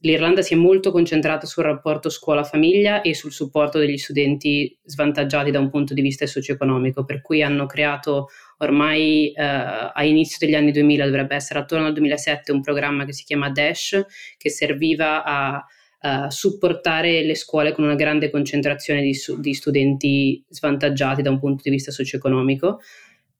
l'Irlanda 0.00 0.40
si 0.40 0.54
è 0.54 0.56
molto 0.56 0.90
concentrata 0.90 1.44
sul 1.44 1.64
rapporto 1.64 2.08
scuola-famiglia 2.08 3.02
e 3.02 3.12
sul 3.14 3.32
supporto 3.32 3.78
degli 3.78 3.98
studenti 3.98 4.74
svantaggiati 4.84 5.50
da 5.50 5.58
un 5.58 5.68
punto 5.68 5.92
di 5.92 6.00
vista 6.00 6.26
socio-economico, 6.26 7.04
per 7.04 7.20
cui 7.20 7.42
hanno 7.42 7.66
creato 7.66 8.28
ormai 8.58 9.32
eh, 9.32 9.42
a 9.42 10.02
inizio 10.02 10.38
degli 10.40 10.54
anni 10.54 10.72
2000, 10.72 11.04
dovrebbe 11.04 11.34
essere 11.34 11.58
attorno 11.58 11.84
al 11.84 11.92
2007, 11.92 12.52
un 12.52 12.62
programma 12.62 13.04
che 13.04 13.12
si 13.12 13.24
chiama 13.24 13.50
Dash, 13.50 14.02
che 14.38 14.48
serviva 14.48 15.24
a 15.24 15.62
Uh, 16.00 16.28
supportare 16.28 17.24
le 17.24 17.34
scuole 17.34 17.72
con 17.72 17.82
una 17.82 17.96
grande 17.96 18.30
concentrazione 18.30 19.02
di, 19.02 19.14
su- 19.14 19.40
di, 19.40 19.52
studenti 19.52 20.44
svantaggiati 20.48 21.22
da 21.22 21.30
un 21.30 21.40
punto 21.40 21.62
di 21.64 21.70
vista 21.70 21.90
socio-economico 21.90 22.78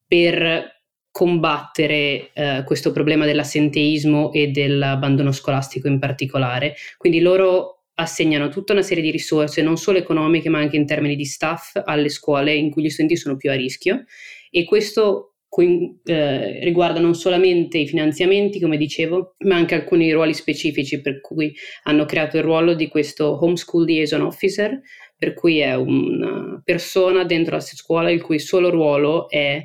per 0.05 0.81
combattere 1.09 2.31
uh, 2.33 2.63
questo 2.65 2.91
problema 2.91 3.25
dell'assenteismo 3.25 4.33
e 4.33 4.47
dell'abbandono 4.47 5.31
scolastico 5.31 5.87
in 5.87 5.99
particolare. 5.99 6.75
Quindi 6.97 7.21
loro 7.21 7.85
assegnano 7.95 8.49
tutta 8.49 8.73
una 8.73 8.81
serie 8.81 9.03
di 9.03 9.11
risorse, 9.11 9.61
non 9.61 9.77
solo 9.77 9.97
economiche, 9.97 10.49
ma 10.49 10.59
anche 10.59 10.77
in 10.77 10.85
termini 10.85 11.15
di 11.15 11.25
staff, 11.25 11.79
alle 11.83 12.09
scuole 12.09 12.53
in 12.53 12.71
cui 12.71 12.83
gli 12.83 12.89
studenti 12.89 13.17
sono 13.17 13.35
più 13.35 13.51
a 13.51 13.55
rischio 13.55 14.05
e 14.49 14.65
questo 14.65 15.28
eh, 15.57 16.59
riguarda 16.63 16.99
non 16.99 17.15
solamente 17.15 17.79
i 17.79 17.87
finanziamenti, 17.87 18.59
come 18.59 18.77
dicevo, 18.77 19.35
ma 19.39 19.55
anche 19.55 19.75
alcuni 19.75 20.11
ruoli 20.11 20.33
specifici, 20.33 21.01
per 21.01 21.21
cui 21.21 21.53
hanno 21.83 22.05
creato 22.05 22.37
il 22.37 22.43
ruolo 22.43 22.75
di 22.75 22.87
questo 22.87 23.43
homeschool 23.43 23.85
liaison 23.85 24.21
officer, 24.21 24.79
per 25.17 25.33
cui 25.33 25.59
è 25.59 25.75
una 25.75 26.61
persona 26.63 27.23
dentro 27.23 27.55
la 27.55 27.61
scuola 27.61 28.11
il 28.11 28.21
cui 28.21 28.39
solo 28.39 28.69
ruolo 28.69 29.27
è 29.29 29.63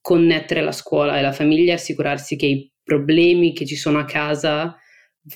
connettere 0.00 0.62
la 0.62 0.72
scuola 0.72 1.18
e 1.18 1.22
la 1.22 1.32
famiglia, 1.32 1.74
assicurarsi 1.74 2.36
che 2.36 2.46
i 2.46 2.72
problemi 2.82 3.52
che 3.52 3.66
ci 3.66 3.76
sono 3.76 3.98
a 3.98 4.04
casa 4.04 4.76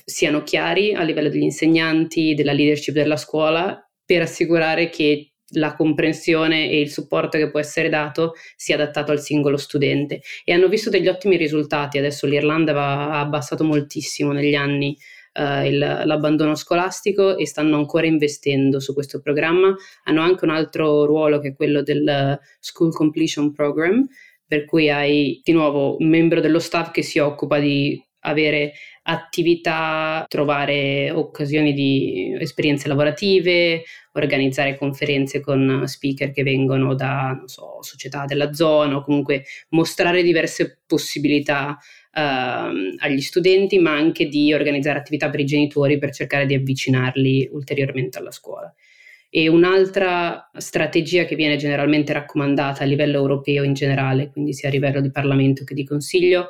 siano 0.03 0.43
chiari 0.43 0.93
a 0.93 1.03
livello 1.03 1.29
degli 1.29 1.43
insegnanti, 1.43 2.33
della 2.33 2.51
leadership 2.51 2.93
della 2.93 3.15
scuola, 3.15 3.79
per 4.05 4.21
assicurare 4.21 4.89
che 4.89 5.33
la 5.51 5.75
comprensione 5.75 6.69
e 6.69 6.79
il 6.79 6.89
supporto 6.89 7.37
che 7.37 7.49
può 7.49 7.59
essere 7.59 7.89
dato 7.89 8.33
sia 8.55 8.75
adattato 8.75 9.11
al 9.11 9.21
singolo 9.21 9.57
studente 9.57 10.21
e 10.43 10.51
hanno 10.51 10.67
visto 10.67 10.89
degli 10.89 11.07
ottimi 11.07 11.37
risultati. 11.37 11.97
Adesso 11.97 12.27
l'Irlanda 12.27 12.73
va, 12.73 13.11
ha 13.11 13.19
abbassato 13.19 13.63
moltissimo 13.63 14.31
negli 14.31 14.55
anni 14.55 14.97
uh, 15.33 15.65
il, 15.65 15.77
l'abbandono 15.77 16.55
scolastico 16.55 17.37
e 17.37 17.45
stanno 17.45 17.77
ancora 17.77 18.07
investendo 18.07 18.79
su 18.79 18.93
questo 18.93 19.21
programma. 19.21 19.73
Hanno 20.03 20.21
anche 20.21 20.43
un 20.43 20.51
altro 20.51 21.05
ruolo 21.05 21.39
che 21.39 21.49
è 21.49 21.55
quello 21.55 21.81
del 21.81 22.37
School 22.59 22.93
Completion 22.93 23.53
Program, 23.53 24.05
per 24.45 24.65
cui 24.65 24.89
hai 24.89 25.39
di 25.43 25.51
nuovo 25.51 25.97
un 25.97 26.07
membro 26.07 26.41
dello 26.41 26.59
staff 26.59 26.91
che 26.91 27.03
si 27.03 27.19
occupa 27.19 27.59
di 27.59 28.01
avere 28.21 28.73
attività, 29.03 30.25
trovare 30.27 31.11
occasioni 31.11 31.73
di 31.73 32.35
esperienze 32.39 32.87
lavorative, 32.87 33.83
organizzare 34.13 34.77
conferenze 34.77 35.39
con 35.39 35.83
speaker 35.85 36.31
che 36.31 36.43
vengono 36.43 36.95
da 36.95 37.41
so, 37.45 37.81
società 37.81 38.25
della 38.25 38.53
zona 38.53 38.97
o 38.97 39.03
comunque 39.03 39.45
mostrare 39.69 40.23
diverse 40.23 40.81
possibilità 40.85 41.77
Uh, 42.17 42.95
agli 42.97 43.21
studenti, 43.21 43.77
ma 43.77 43.91
anche 43.91 44.25
di 44.25 44.51
organizzare 44.51 44.97
attività 44.97 45.29
per 45.29 45.39
i 45.41 45.45
genitori 45.45 45.99
per 45.99 46.11
cercare 46.11 46.47
di 46.47 46.55
avvicinarli 46.55 47.49
ulteriormente 47.51 48.17
alla 48.17 48.31
scuola. 48.31 48.73
E 49.29 49.47
un'altra 49.47 50.49
strategia 50.57 51.25
che 51.25 51.35
viene 51.35 51.57
generalmente 51.57 52.13
raccomandata 52.13 52.81
a 52.81 52.87
livello 52.87 53.17
europeo 53.17 53.61
in 53.61 53.73
generale, 53.73 54.31
quindi 54.31 54.53
sia 54.53 54.69
a 54.69 54.71
livello 54.71 54.99
di 54.99 55.11
Parlamento 55.11 55.63
che 55.63 55.75
di 55.75 55.85
Consiglio, 55.85 56.47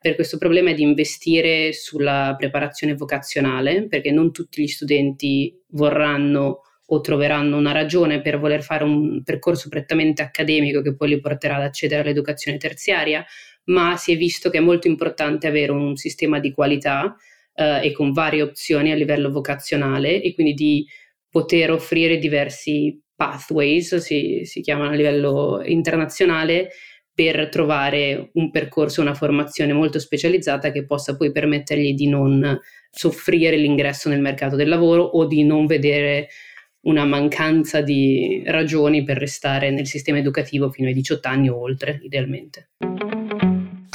per 0.00 0.14
questo 0.14 0.38
problema 0.38 0.70
è 0.70 0.74
di 0.74 0.82
investire 0.82 1.72
sulla 1.72 2.34
preparazione 2.38 2.94
vocazionale, 2.94 3.86
perché 3.88 4.12
non 4.12 4.32
tutti 4.32 4.62
gli 4.62 4.68
studenti 4.68 5.52
vorranno 5.70 6.62
o 6.90 7.00
troveranno 7.00 7.56
una 7.56 7.72
ragione 7.72 8.22
per 8.22 8.38
voler 8.38 8.62
fare 8.62 8.84
un 8.84 9.22
percorso 9.22 9.68
prettamente 9.68 10.22
accademico 10.22 10.80
che 10.80 10.94
poi 10.94 11.10
li 11.10 11.20
porterà 11.20 11.56
ad 11.56 11.62
accedere 11.62 12.02
all'educazione 12.02 12.56
terziaria, 12.56 13.24
ma 13.64 13.96
si 13.96 14.12
è 14.12 14.16
visto 14.16 14.48
che 14.48 14.58
è 14.58 14.62
molto 14.62 14.88
importante 14.88 15.46
avere 15.46 15.72
un 15.72 15.96
sistema 15.96 16.38
di 16.38 16.52
qualità 16.52 17.14
eh, 17.54 17.86
e 17.88 17.92
con 17.92 18.12
varie 18.12 18.42
opzioni 18.42 18.90
a 18.90 18.94
livello 18.94 19.30
vocazionale 19.30 20.22
e 20.22 20.32
quindi 20.32 20.54
di 20.54 20.86
poter 21.28 21.72
offrire 21.72 22.18
diversi 22.18 22.98
pathways, 23.14 23.96
si, 23.96 24.42
si 24.44 24.60
chiamano 24.60 24.90
a 24.92 24.94
livello 24.94 25.60
internazionale, 25.64 26.70
per 27.18 27.48
trovare 27.48 28.30
un 28.34 28.52
percorso, 28.52 29.00
una 29.00 29.12
formazione 29.12 29.72
molto 29.72 29.98
specializzata 29.98 30.70
che 30.70 30.84
possa 30.84 31.16
poi 31.16 31.32
permettergli 31.32 31.92
di 31.92 32.08
non 32.08 32.56
soffrire 32.92 33.56
l'ingresso 33.56 34.08
nel 34.08 34.20
mercato 34.20 34.54
del 34.54 34.68
lavoro 34.68 35.02
o 35.02 35.26
di 35.26 35.42
non 35.42 35.66
vedere 35.66 36.28
una 36.82 37.04
mancanza 37.04 37.80
di 37.80 38.44
ragioni 38.46 39.02
per 39.02 39.16
restare 39.16 39.72
nel 39.72 39.88
sistema 39.88 40.18
educativo 40.18 40.70
fino 40.70 40.86
ai 40.86 40.94
18 40.94 41.26
anni 41.26 41.48
o 41.48 41.60
oltre, 41.60 41.98
idealmente. 42.04 42.68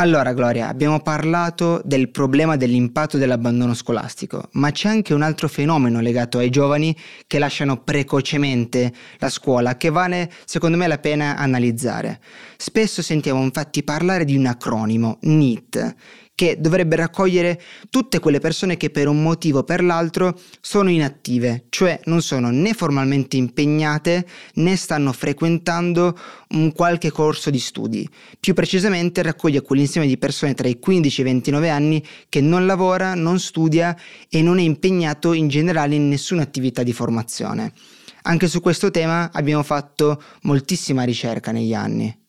Allora 0.04 0.34
Gloria, 0.34 0.68
abbiamo 0.68 1.00
parlato 1.00 1.82
del 1.86 2.10
problema 2.10 2.58
dell'impatto 2.58 3.18
dell'abbandono 3.18 3.74
scolastico, 3.74 4.50
ma 4.52 4.70
c'è 4.70 4.90
anche 4.90 5.14
un 5.14 5.22
altro 5.22 5.48
fenomeno 5.48 6.02
legato 6.02 6.40
ai 6.40 6.50
giovani 6.50 6.94
che 7.26 7.40
lasciano 7.40 7.84
precocemente 7.84 8.92
la 9.20 9.30
scuola 9.30 9.78
che 9.78 9.92
vale 9.92 10.30
secondo 10.44 10.76
me 10.76 10.88
la 10.88 10.98
pena 10.98 11.38
analizzare. 11.38 12.20
Spesso 12.58 13.02
sentiamo 13.02 13.42
infatti 13.44 13.82
parlare 13.82 14.26
di 14.26 14.36
un 14.36 14.46
acronimo, 14.46 15.20
NEET, 15.22 15.96
che 16.36 16.58
dovrebbe 16.60 16.96
raccogliere 16.96 17.62
tutte 17.90 18.20
quelle 18.20 18.40
persone 18.40 18.76
che 18.76 18.90
per 18.90 19.08
un 19.08 19.22
motivo 19.22 19.60
o 19.60 19.64
per 19.64 19.84
l'altro 19.84 20.40
sono 20.62 20.90
inattive, 20.90 21.66
cioè 21.70 22.00
non 22.06 22.22
sono 22.22 22.50
né 22.50 22.74
formalmente 22.74 23.38
impegnate 23.38 24.26
né 24.56 24.76
stanno 24.76 25.14
frequentando 25.14 26.18
un 26.50 26.72
qualche 26.72 27.12
corso 27.12 27.50
di 27.50 27.60
studi. 27.60 28.08
Più 28.40 28.54
precisamente 28.54 29.22
raccoglie 29.22 29.62
quell'insieme 29.62 30.08
di 30.08 30.18
persone 30.18 30.56
tra 30.56 30.68
i 30.68 30.80
15 30.80 31.20
e 31.20 31.24
i 31.24 31.28
29 31.28 31.70
anni 31.70 32.04
che 32.30 32.42
non 32.42 32.66
lavora, 32.66 33.14
non 33.14 33.40
studia 33.40 33.96
e 34.28 34.42
non 34.42 34.58
è 34.58 34.64
impegnato 34.64 35.34
in 35.34 35.48
generale 35.48 35.96
in 35.96 36.08
nessuna 36.08 36.42
attività 36.42 36.82
di 36.82 36.94
formazione. 36.94 37.74
Anche 38.24 38.48
su 38.48 38.62
questo 38.62 38.90
tema 38.90 39.30
abbiamo 39.34 39.64
fatto 39.64 40.22
moltissima 40.44 41.04
ricerca 41.04 41.52
negli 41.52 41.74
anni. 41.74 42.23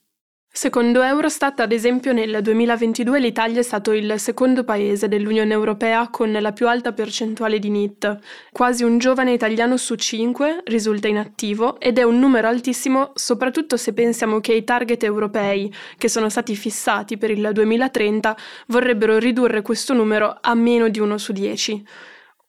Secondo 0.57 1.03
Eurostat, 1.03 1.59
ad 1.59 1.73
esempio, 1.73 2.13
nel 2.13 2.39
2022 2.41 3.19
l'Italia 3.19 3.59
è 3.59 3.65
stato 3.65 3.91
il 3.91 4.21
secondo 4.21 4.63
paese 4.63 5.09
dell'Unione 5.09 5.53
Europea 5.53 6.07
con 6.11 6.31
la 6.31 6.53
più 6.53 6.69
alta 6.69 6.93
percentuale 6.93 7.59
di 7.59 7.71
NIT. 7.71 8.19
Quasi 8.53 8.85
un 8.85 8.99
giovane 8.99 9.33
italiano 9.33 9.77
su 9.77 9.97
cinque 9.97 10.61
risulta 10.67 11.09
inattivo 11.09 11.81
ed 11.81 11.99
è 11.99 12.05
un 12.05 12.21
numero 12.21 12.47
altissimo 12.47 13.11
soprattutto 13.17 13.77
se 13.77 13.95
pensiamo 13.95 14.39
che 14.39 14.53
i 14.53 14.63
target 14.63 15.03
europei, 15.03 15.75
che 15.99 16.09
sono 16.09 16.29
stati 16.29 16.55
fissati 16.55 17.19
per 17.19 17.33
il 17.33 17.51
2030, 17.53 18.37
vorrebbero 18.69 19.19
ridurre 19.19 19.61
questo 19.61 19.93
numero 19.93 20.39
a 20.41 20.55
meno 20.55 20.89
di 20.89 21.01
uno 21.01 21.19
su 21.19 21.33
dieci. 21.33 21.85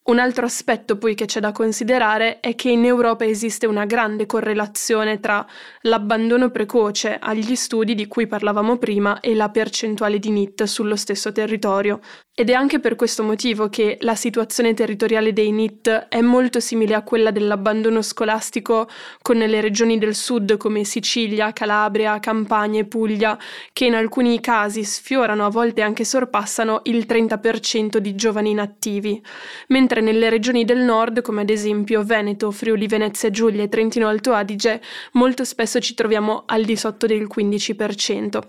Un 0.08 0.20
altro 0.20 0.46
aspetto 0.46 1.00
poi 1.00 1.16
che 1.16 1.26
c'è 1.26 1.40
da 1.40 1.52
considerare 1.52 2.40
è 2.40 2.54
che 2.54 2.70
in 2.70 2.86
Europa 2.86 3.26
esiste 3.26 3.66
una 3.66 3.86
grande 3.86 4.28
correlazione 4.28 5.20
tra 5.20 5.44
l'abbandono 5.82 6.52
precoce 6.52 7.18
agli 7.20 7.56
studi 7.56 7.96
di 7.96 8.06
cui 8.06 8.28
parlavamo 8.28 8.78
prima 8.78 9.20
e 9.20 9.34
la 9.34 9.50
percentuale 9.50 10.20
di 10.20 10.30
NIT 10.30 10.66
sullo 10.66 10.96
stesso 10.96 11.32
territorio. 11.32 12.02
Ed 12.38 12.50
è 12.50 12.54
anche 12.54 12.82
per 12.82 12.98
questo 12.98 13.24
motivo 13.24 13.70
che 13.70 13.98
la 14.02 14.14
situazione 14.14 14.74
territoriale 14.74 15.32
dei 15.32 15.54
NIT 15.54 16.08
è 16.10 16.20
molto 16.20 16.60
simile 16.60 16.94
a 16.94 17.02
quella 17.02 17.32
dell'abbandono 17.32 18.02
scolastico 18.02 18.90
con 19.22 19.38
le 19.38 19.62
regioni 19.62 19.98
del 19.98 20.16
sud 20.16 20.58
come 20.58 20.84
Sicilia, 20.84 21.54
Calabria, 21.54 22.20
Campania 22.20 22.82
e 22.82 22.86
Puglia, 22.88 23.40
che 23.72 23.86
in 23.86 23.94
alcuni 23.94 24.42
casi 24.42 24.84
sfiorano, 24.84 25.46
a 25.46 25.50
volte 25.50 25.82
anche 25.82 26.04
sorpassano 26.04 26.82
il 26.84 27.06
30% 27.08 28.00
di 28.00 28.16
giovani 28.16 28.50
inattivi, 28.50 29.24
mentre 29.70 30.02
nelle 30.02 30.30
regioni 30.30 30.66
del 30.66 30.80
nord, 30.80 31.22
come 31.22 31.40
ad 31.40 31.50
esempio 31.50 32.04
Veneto, 32.04 32.52
Friuli, 32.52 32.88
Venezia 32.88 33.30
Giulia 33.30 33.64
e 33.64 33.70
Trentino 33.70 34.10
Alto 34.10 34.34
Adige, 34.34 34.82
molto 35.14 35.46
spesso 35.46 35.80
ci 35.80 35.94
troviamo 35.94 36.44
al 36.48 36.66
di 36.66 36.76
sotto 36.76 37.08
del 37.08 37.30
15%. 37.34 38.42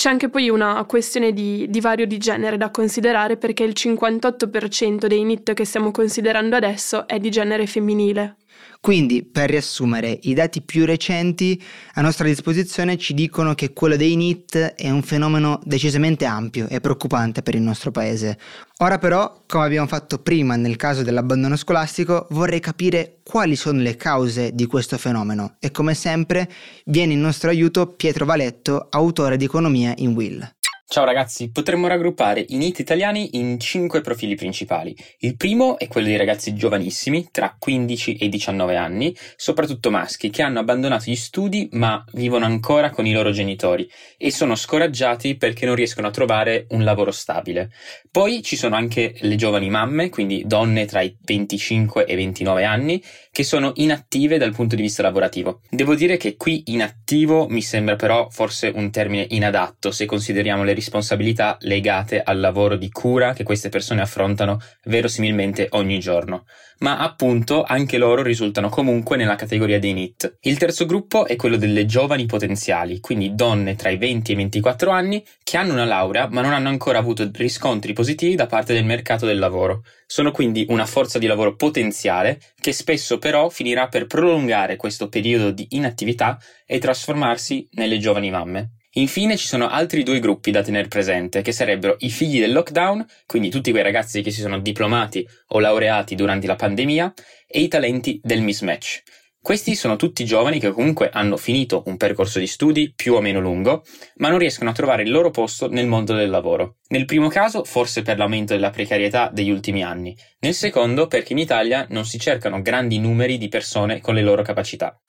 C'è 0.00 0.08
anche 0.08 0.30
poi 0.30 0.48
una 0.48 0.82
questione 0.86 1.30
di 1.30 1.66
divario 1.68 2.06
di 2.06 2.16
genere 2.16 2.56
da 2.56 2.70
considerare 2.70 3.36
perché 3.36 3.64
il 3.64 3.74
58% 3.76 5.04
dei 5.04 5.22
NIT 5.24 5.52
che 5.52 5.66
stiamo 5.66 5.90
considerando 5.90 6.56
adesso 6.56 7.06
è 7.06 7.18
di 7.18 7.28
genere 7.28 7.66
femminile. 7.66 8.36
Quindi, 8.80 9.22
per 9.22 9.50
riassumere, 9.50 10.18
i 10.22 10.32
dati 10.32 10.62
più 10.62 10.86
recenti 10.86 11.62
a 11.94 12.00
nostra 12.00 12.26
disposizione 12.26 12.96
ci 12.96 13.12
dicono 13.12 13.54
che 13.54 13.74
quello 13.74 13.94
dei 13.94 14.16
NIT 14.16 14.56
è 14.74 14.88
un 14.88 15.02
fenomeno 15.02 15.60
decisamente 15.64 16.24
ampio 16.24 16.66
e 16.66 16.80
preoccupante 16.80 17.42
per 17.42 17.54
il 17.54 17.60
nostro 17.60 17.90
paese. 17.90 18.38
Ora 18.78 18.96
però, 18.96 19.42
come 19.46 19.66
abbiamo 19.66 19.86
fatto 19.86 20.20
prima 20.20 20.56
nel 20.56 20.76
caso 20.76 21.02
dell'abbandono 21.02 21.56
scolastico, 21.56 22.26
vorrei 22.30 22.60
capire 22.60 23.18
quali 23.22 23.54
sono 23.54 23.82
le 23.82 23.96
cause 23.96 24.54
di 24.54 24.64
questo 24.64 24.96
fenomeno 24.96 25.56
e 25.58 25.70
come 25.70 25.92
sempre 25.92 26.50
viene 26.86 27.12
in 27.12 27.20
nostro 27.20 27.50
aiuto 27.50 27.88
Pietro 27.88 28.24
Valetto, 28.24 28.86
autore 28.88 29.36
di 29.36 29.44
economia 29.44 29.92
in 29.98 30.14
Will. 30.14 30.50
Ciao 30.92 31.04
ragazzi, 31.04 31.52
potremmo 31.52 31.86
raggruppare 31.86 32.44
i 32.48 32.56
NEET 32.56 32.80
italiani 32.80 33.38
in 33.38 33.60
cinque 33.60 34.00
profili 34.00 34.34
principali. 34.34 34.92
Il 35.18 35.36
primo 35.36 35.78
è 35.78 35.86
quello 35.86 36.08
di 36.08 36.16
ragazzi 36.16 36.52
giovanissimi, 36.52 37.28
tra 37.30 37.54
15 37.56 38.16
e 38.16 38.28
19 38.28 38.74
anni, 38.74 39.16
soprattutto 39.36 39.92
maschi, 39.92 40.30
che 40.30 40.42
hanno 40.42 40.58
abbandonato 40.58 41.08
gli 41.08 41.14
studi 41.14 41.68
ma 41.74 42.04
vivono 42.14 42.44
ancora 42.44 42.90
con 42.90 43.06
i 43.06 43.12
loro 43.12 43.30
genitori 43.30 43.88
e 44.18 44.32
sono 44.32 44.56
scoraggiati 44.56 45.36
perché 45.36 45.64
non 45.64 45.76
riescono 45.76 46.08
a 46.08 46.10
trovare 46.10 46.66
un 46.70 46.82
lavoro 46.82 47.12
stabile. 47.12 47.70
Poi 48.10 48.42
ci 48.42 48.56
sono 48.56 48.74
anche 48.74 49.14
le 49.20 49.36
giovani 49.36 49.70
mamme, 49.70 50.08
quindi 50.08 50.42
donne 50.44 50.86
tra 50.86 51.02
i 51.02 51.16
25 51.22 52.04
e 52.04 52.16
29 52.16 52.64
anni, 52.64 53.00
che 53.30 53.44
sono 53.44 53.70
inattive 53.76 54.38
dal 54.38 54.52
punto 54.52 54.74
di 54.74 54.82
vista 54.82 55.02
lavorativo. 55.02 55.60
Devo 55.70 55.94
dire 55.94 56.16
che 56.16 56.34
qui 56.34 56.64
inattivo 56.66 57.46
mi 57.48 57.62
sembra 57.62 57.94
però 57.94 58.28
forse 58.28 58.72
un 58.74 58.90
termine 58.90 59.24
inadatto 59.30 59.92
se 59.92 60.04
consideriamo 60.04 60.64
le 60.64 60.78
responsabilità 60.80 61.56
legate 61.60 62.22
al 62.22 62.40
lavoro 62.40 62.76
di 62.76 62.90
cura 62.90 63.34
che 63.34 63.44
queste 63.44 63.68
persone 63.68 64.00
affrontano 64.00 64.58
verosimilmente 64.84 65.68
ogni 65.70 66.00
giorno. 66.00 66.46
Ma 66.78 66.98
appunto 66.98 67.62
anche 67.62 67.98
loro 67.98 68.22
risultano 68.22 68.70
comunque 68.70 69.18
nella 69.18 69.36
categoria 69.36 69.78
dei 69.78 69.92
NIT. 69.92 70.38
Il 70.40 70.56
terzo 70.56 70.86
gruppo 70.86 71.26
è 71.26 71.36
quello 71.36 71.58
delle 71.58 71.84
giovani 71.84 72.24
potenziali, 72.24 73.00
quindi 73.00 73.34
donne 73.34 73.76
tra 73.76 73.90
i 73.90 73.98
20 73.98 74.30
e 74.30 74.34
i 74.34 74.36
24 74.38 74.90
anni 74.90 75.22
che 75.44 75.58
hanno 75.58 75.74
una 75.74 75.84
laurea 75.84 76.28
ma 76.30 76.40
non 76.40 76.54
hanno 76.54 76.70
ancora 76.70 76.98
avuto 76.98 77.30
riscontri 77.34 77.92
positivi 77.92 78.34
da 78.34 78.46
parte 78.46 78.72
del 78.72 78.86
mercato 78.86 79.26
del 79.26 79.38
lavoro. 79.38 79.84
Sono 80.06 80.32
quindi 80.32 80.64
una 80.70 80.86
forza 80.86 81.18
di 81.18 81.26
lavoro 81.26 81.54
potenziale 81.54 82.40
che 82.58 82.72
spesso 82.72 83.18
però 83.18 83.50
finirà 83.50 83.88
per 83.88 84.06
prolungare 84.06 84.76
questo 84.76 85.10
periodo 85.10 85.50
di 85.50 85.66
inattività 85.70 86.38
e 86.64 86.78
trasformarsi 86.78 87.68
nelle 87.72 87.98
giovani 87.98 88.30
mamme. 88.30 88.70
Infine 88.94 89.36
ci 89.36 89.46
sono 89.46 89.68
altri 89.68 90.02
due 90.02 90.18
gruppi 90.18 90.50
da 90.50 90.62
tenere 90.62 90.88
presente, 90.88 91.42
che 91.42 91.52
sarebbero 91.52 91.94
i 92.00 92.10
figli 92.10 92.40
del 92.40 92.52
lockdown, 92.52 93.06
quindi 93.24 93.48
tutti 93.48 93.70
quei 93.70 93.84
ragazzi 93.84 94.20
che 94.20 94.32
si 94.32 94.40
sono 94.40 94.58
diplomati 94.58 95.24
o 95.48 95.60
laureati 95.60 96.16
durante 96.16 96.48
la 96.48 96.56
pandemia, 96.56 97.14
e 97.46 97.60
i 97.60 97.68
talenti 97.68 98.20
del 98.22 98.40
mismatch. 98.40 99.02
Questi 99.42 99.74
sono 99.74 99.96
tutti 99.96 100.24
giovani 100.24 100.58
che 100.58 100.70
comunque 100.70 101.08
hanno 101.10 101.36
finito 101.36 101.84
un 101.86 101.96
percorso 101.96 102.38
di 102.40 102.46
studi 102.46 102.92
più 102.94 103.14
o 103.14 103.20
meno 103.20 103.40
lungo, 103.40 103.84
ma 104.16 104.28
non 104.28 104.38
riescono 104.38 104.70
a 104.70 104.74
trovare 104.74 105.02
il 105.02 105.10
loro 105.10 105.30
posto 105.30 105.70
nel 105.70 105.86
mondo 105.86 106.12
del 106.12 106.28
lavoro. 106.28 106.76
Nel 106.88 107.06
primo 107.06 107.28
caso, 107.28 107.64
forse 107.64 108.02
per 108.02 108.18
l'aumento 108.18 108.52
della 108.52 108.70
precarietà 108.70 109.30
degli 109.32 109.50
ultimi 109.50 109.82
anni, 109.84 110.14
nel 110.40 110.52
secondo 110.52 111.06
perché 111.06 111.32
in 111.32 111.38
Italia 111.38 111.86
non 111.90 112.04
si 112.04 112.18
cercano 112.18 112.60
grandi 112.60 112.98
numeri 112.98 113.38
di 113.38 113.48
persone 113.48 114.00
con 114.00 114.14
le 114.14 114.22
loro 114.22 114.42
capacità. 114.42 115.00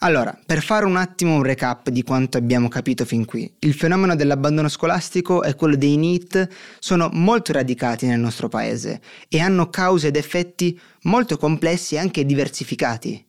Allora, 0.00 0.38
per 0.44 0.62
fare 0.62 0.84
un 0.84 0.96
attimo 0.96 1.36
un 1.36 1.42
recap 1.42 1.88
di 1.88 2.02
quanto 2.02 2.36
abbiamo 2.36 2.68
capito 2.68 3.06
fin 3.06 3.24
qui, 3.24 3.50
il 3.60 3.72
fenomeno 3.72 4.14
dell'abbandono 4.14 4.68
scolastico 4.68 5.42
e 5.42 5.54
quello 5.54 5.74
dei 5.74 5.96
NEET 5.96 6.48
sono 6.78 7.08
molto 7.12 7.52
radicati 7.52 8.06
nel 8.06 8.20
nostro 8.20 8.48
paese 8.48 9.00
e 9.28 9.40
hanno 9.40 9.70
cause 9.70 10.08
ed 10.08 10.16
effetti 10.16 10.78
molto 11.04 11.38
complessi 11.38 11.94
e 11.94 11.98
anche 11.98 12.26
diversificati. 12.26 13.25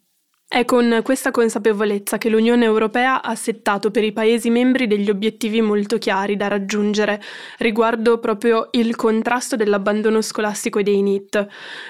È 0.50 0.64
con 0.64 1.02
questa 1.04 1.30
consapevolezza 1.30 2.18
che 2.18 2.30
l'Unione 2.30 2.64
Europea 2.64 3.22
ha 3.22 3.36
settato 3.36 3.92
per 3.92 4.06
i 4.06 4.14
Paesi 4.14 4.50
membri 4.50 4.88
degli 4.88 5.10
obiettivi 5.10 5.60
molto 5.60 5.98
chiari 5.98 6.38
da 6.38 6.48
raggiungere 6.48 7.22
riguardo 7.58 8.18
proprio 8.20 8.70
il 8.72 8.96
contrasto 8.96 9.58
dell'abbandono 9.58 10.22
scolastico 10.22 10.80
e 10.80 10.84
dei 10.84 11.02
NIT. 11.02 11.48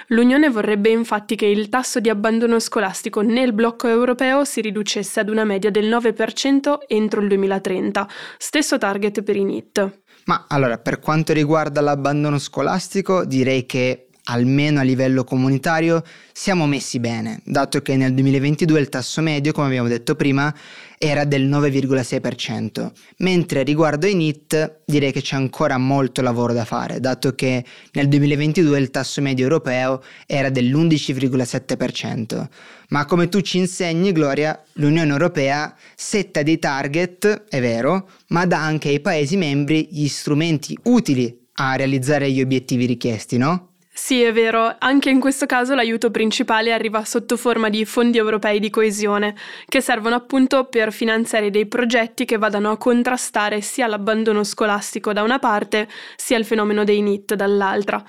L'Unione 0.08 0.50
vorrebbe 0.50 0.90
infatti 0.90 1.36
che 1.36 1.46
il 1.46 1.70
tasso 1.70 2.00
di 2.00 2.10
abbandono 2.10 2.60
scolastico 2.60 3.22
nel 3.22 3.54
blocco 3.54 3.88
europeo 3.88 4.44
si 4.44 4.62
riducesse 4.62 5.20
ad 5.20 5.30
una 5.30 5.44
media 5.44 5.70
del 5.70 5.88
9% 5.88 6.78
entro 6.88 7.22
il 7.22 7.28
2030, 7.28 8.10
stesso 8.40 8.80
target 8.80 9.22
per 9.22 9.36
i 9.36 9.44
NIT. 9.44 10.00
Ma 10.26 10.46
allora, 10.50 10.80
per 10.80 11.00
quanto 11.00 11.32
riguarda 11.32 11.80
l'abbandono 11.80 12.40
scolastico, 12.40 13.24
direi 13.24 13.68
che 13.68 14.07
almeno 14.30 14.80
a 14.80 14.84
livello 14.84 15.24
comunitario, 15.24 16.04
siamo 16.34 16.68
messi 16.68 17.00
bene, 17.00 17.42
dato 17.44 17.82
che 17.82 17.96
nel 17.96 18.14
2022 18.14 18.80
il 18.80 18.90
tasso 18.90 19.22
medio, 19.22 19.52
come 19.52 19.68
abbiamo 19.68 19.88
detto 19.88 20.16
prima, 20.16 20.54
era 20.98 21.26
del 21.26 21.48
9,6%, 21.48 22.92
mentre 23.18 23.64
riguardo 23.64 24.06
ai 24.08 24.16
NIT 24.16 24.80
direi 24.86 25.12
che 25.12 25.22
c'è 25.22 25.36
ancora 25.36 25.78
molto 25.78 26.22
lavoro 26.22 26.54
da 26.54 26.66
fare, 26.66 27.00
dato 27.00 27.36
che 27.36 27.64
nel 27.92 28.08
2022 28.08 28.80
il 28.80 28.92
tasso 28.92 29.22
medio 29.22 29.44
europeo 29.44 30.02
era 30.26 30.50
dell'11,7%. 30.50 32.48
Ma 32.90 33.06
come 33.06 33.30
tu 33.30 33.42
ci 33.42 33.58
insegni, 33.58 34.12
Gloria, 34.12 34.62
l'Unione 34.74 35.12
Europea 35.12 35.76
setta 35.96 36.42
dei 36.42 36.58
target, 36.58 37.46
è 37.50 37.60
vero, 37.60 38.10
ma 38.30 38.46
dà 38.46 38.64
anche 38.64 38.90
ai 38.90 39.00
Paesi 39.00 39.38
membri 39.38 39.88
gli 39.92 40.08
strumenti 40.08 40.78
utili 40.84 41.46
a 41.60 41.76
realizzare 41.76 42.32
gli 42.32 42.42
obiettivi 42.42 42.86
richiesti, 42.86 43.38
no? 43.38 43.74
Sì, 44.00 44.22
è 44.22 44.32
vero, 44.32 44.76
anche 44.78 45.10
in 45.10 45.20
questo 45.20 45.48
caso 45.48 45.74
l'aiuto 45.74 46.12
principale 46.12 46.72
arriva 46.72 47.04
sotto 47.04 47.36
forma 47.36 47.68
di 47.68 47.84
fondi 47.84 48.20
europei 48.20 48.60
di 48.60 48.70
coesione, 48.70 49.36
che 49.66 49.82
servono 49.82 50.14
appunto 50.14 50.66
per 50.66 50.94
finanziare 50.94 51.50
dei 51.50 51.66
progetti 51.66 52.24
che 52.24 52.38
vadano 52.38 52.70
a 52.70 52.78
contrastare 52.78 53.60
sia 53.62 53.88
l'abbandono 53.88 54.44
scolastico 54.44 55.14
da 55.14 55.24
una 55.24 55.40
parte, 55.40 55.90
sia 56.16 56.38
il 56.38 56.46
fenomeno 56.46 56.84
dei 56.84 57.02
NIT 57.02 57.34
dall'altra. 57.34 58.02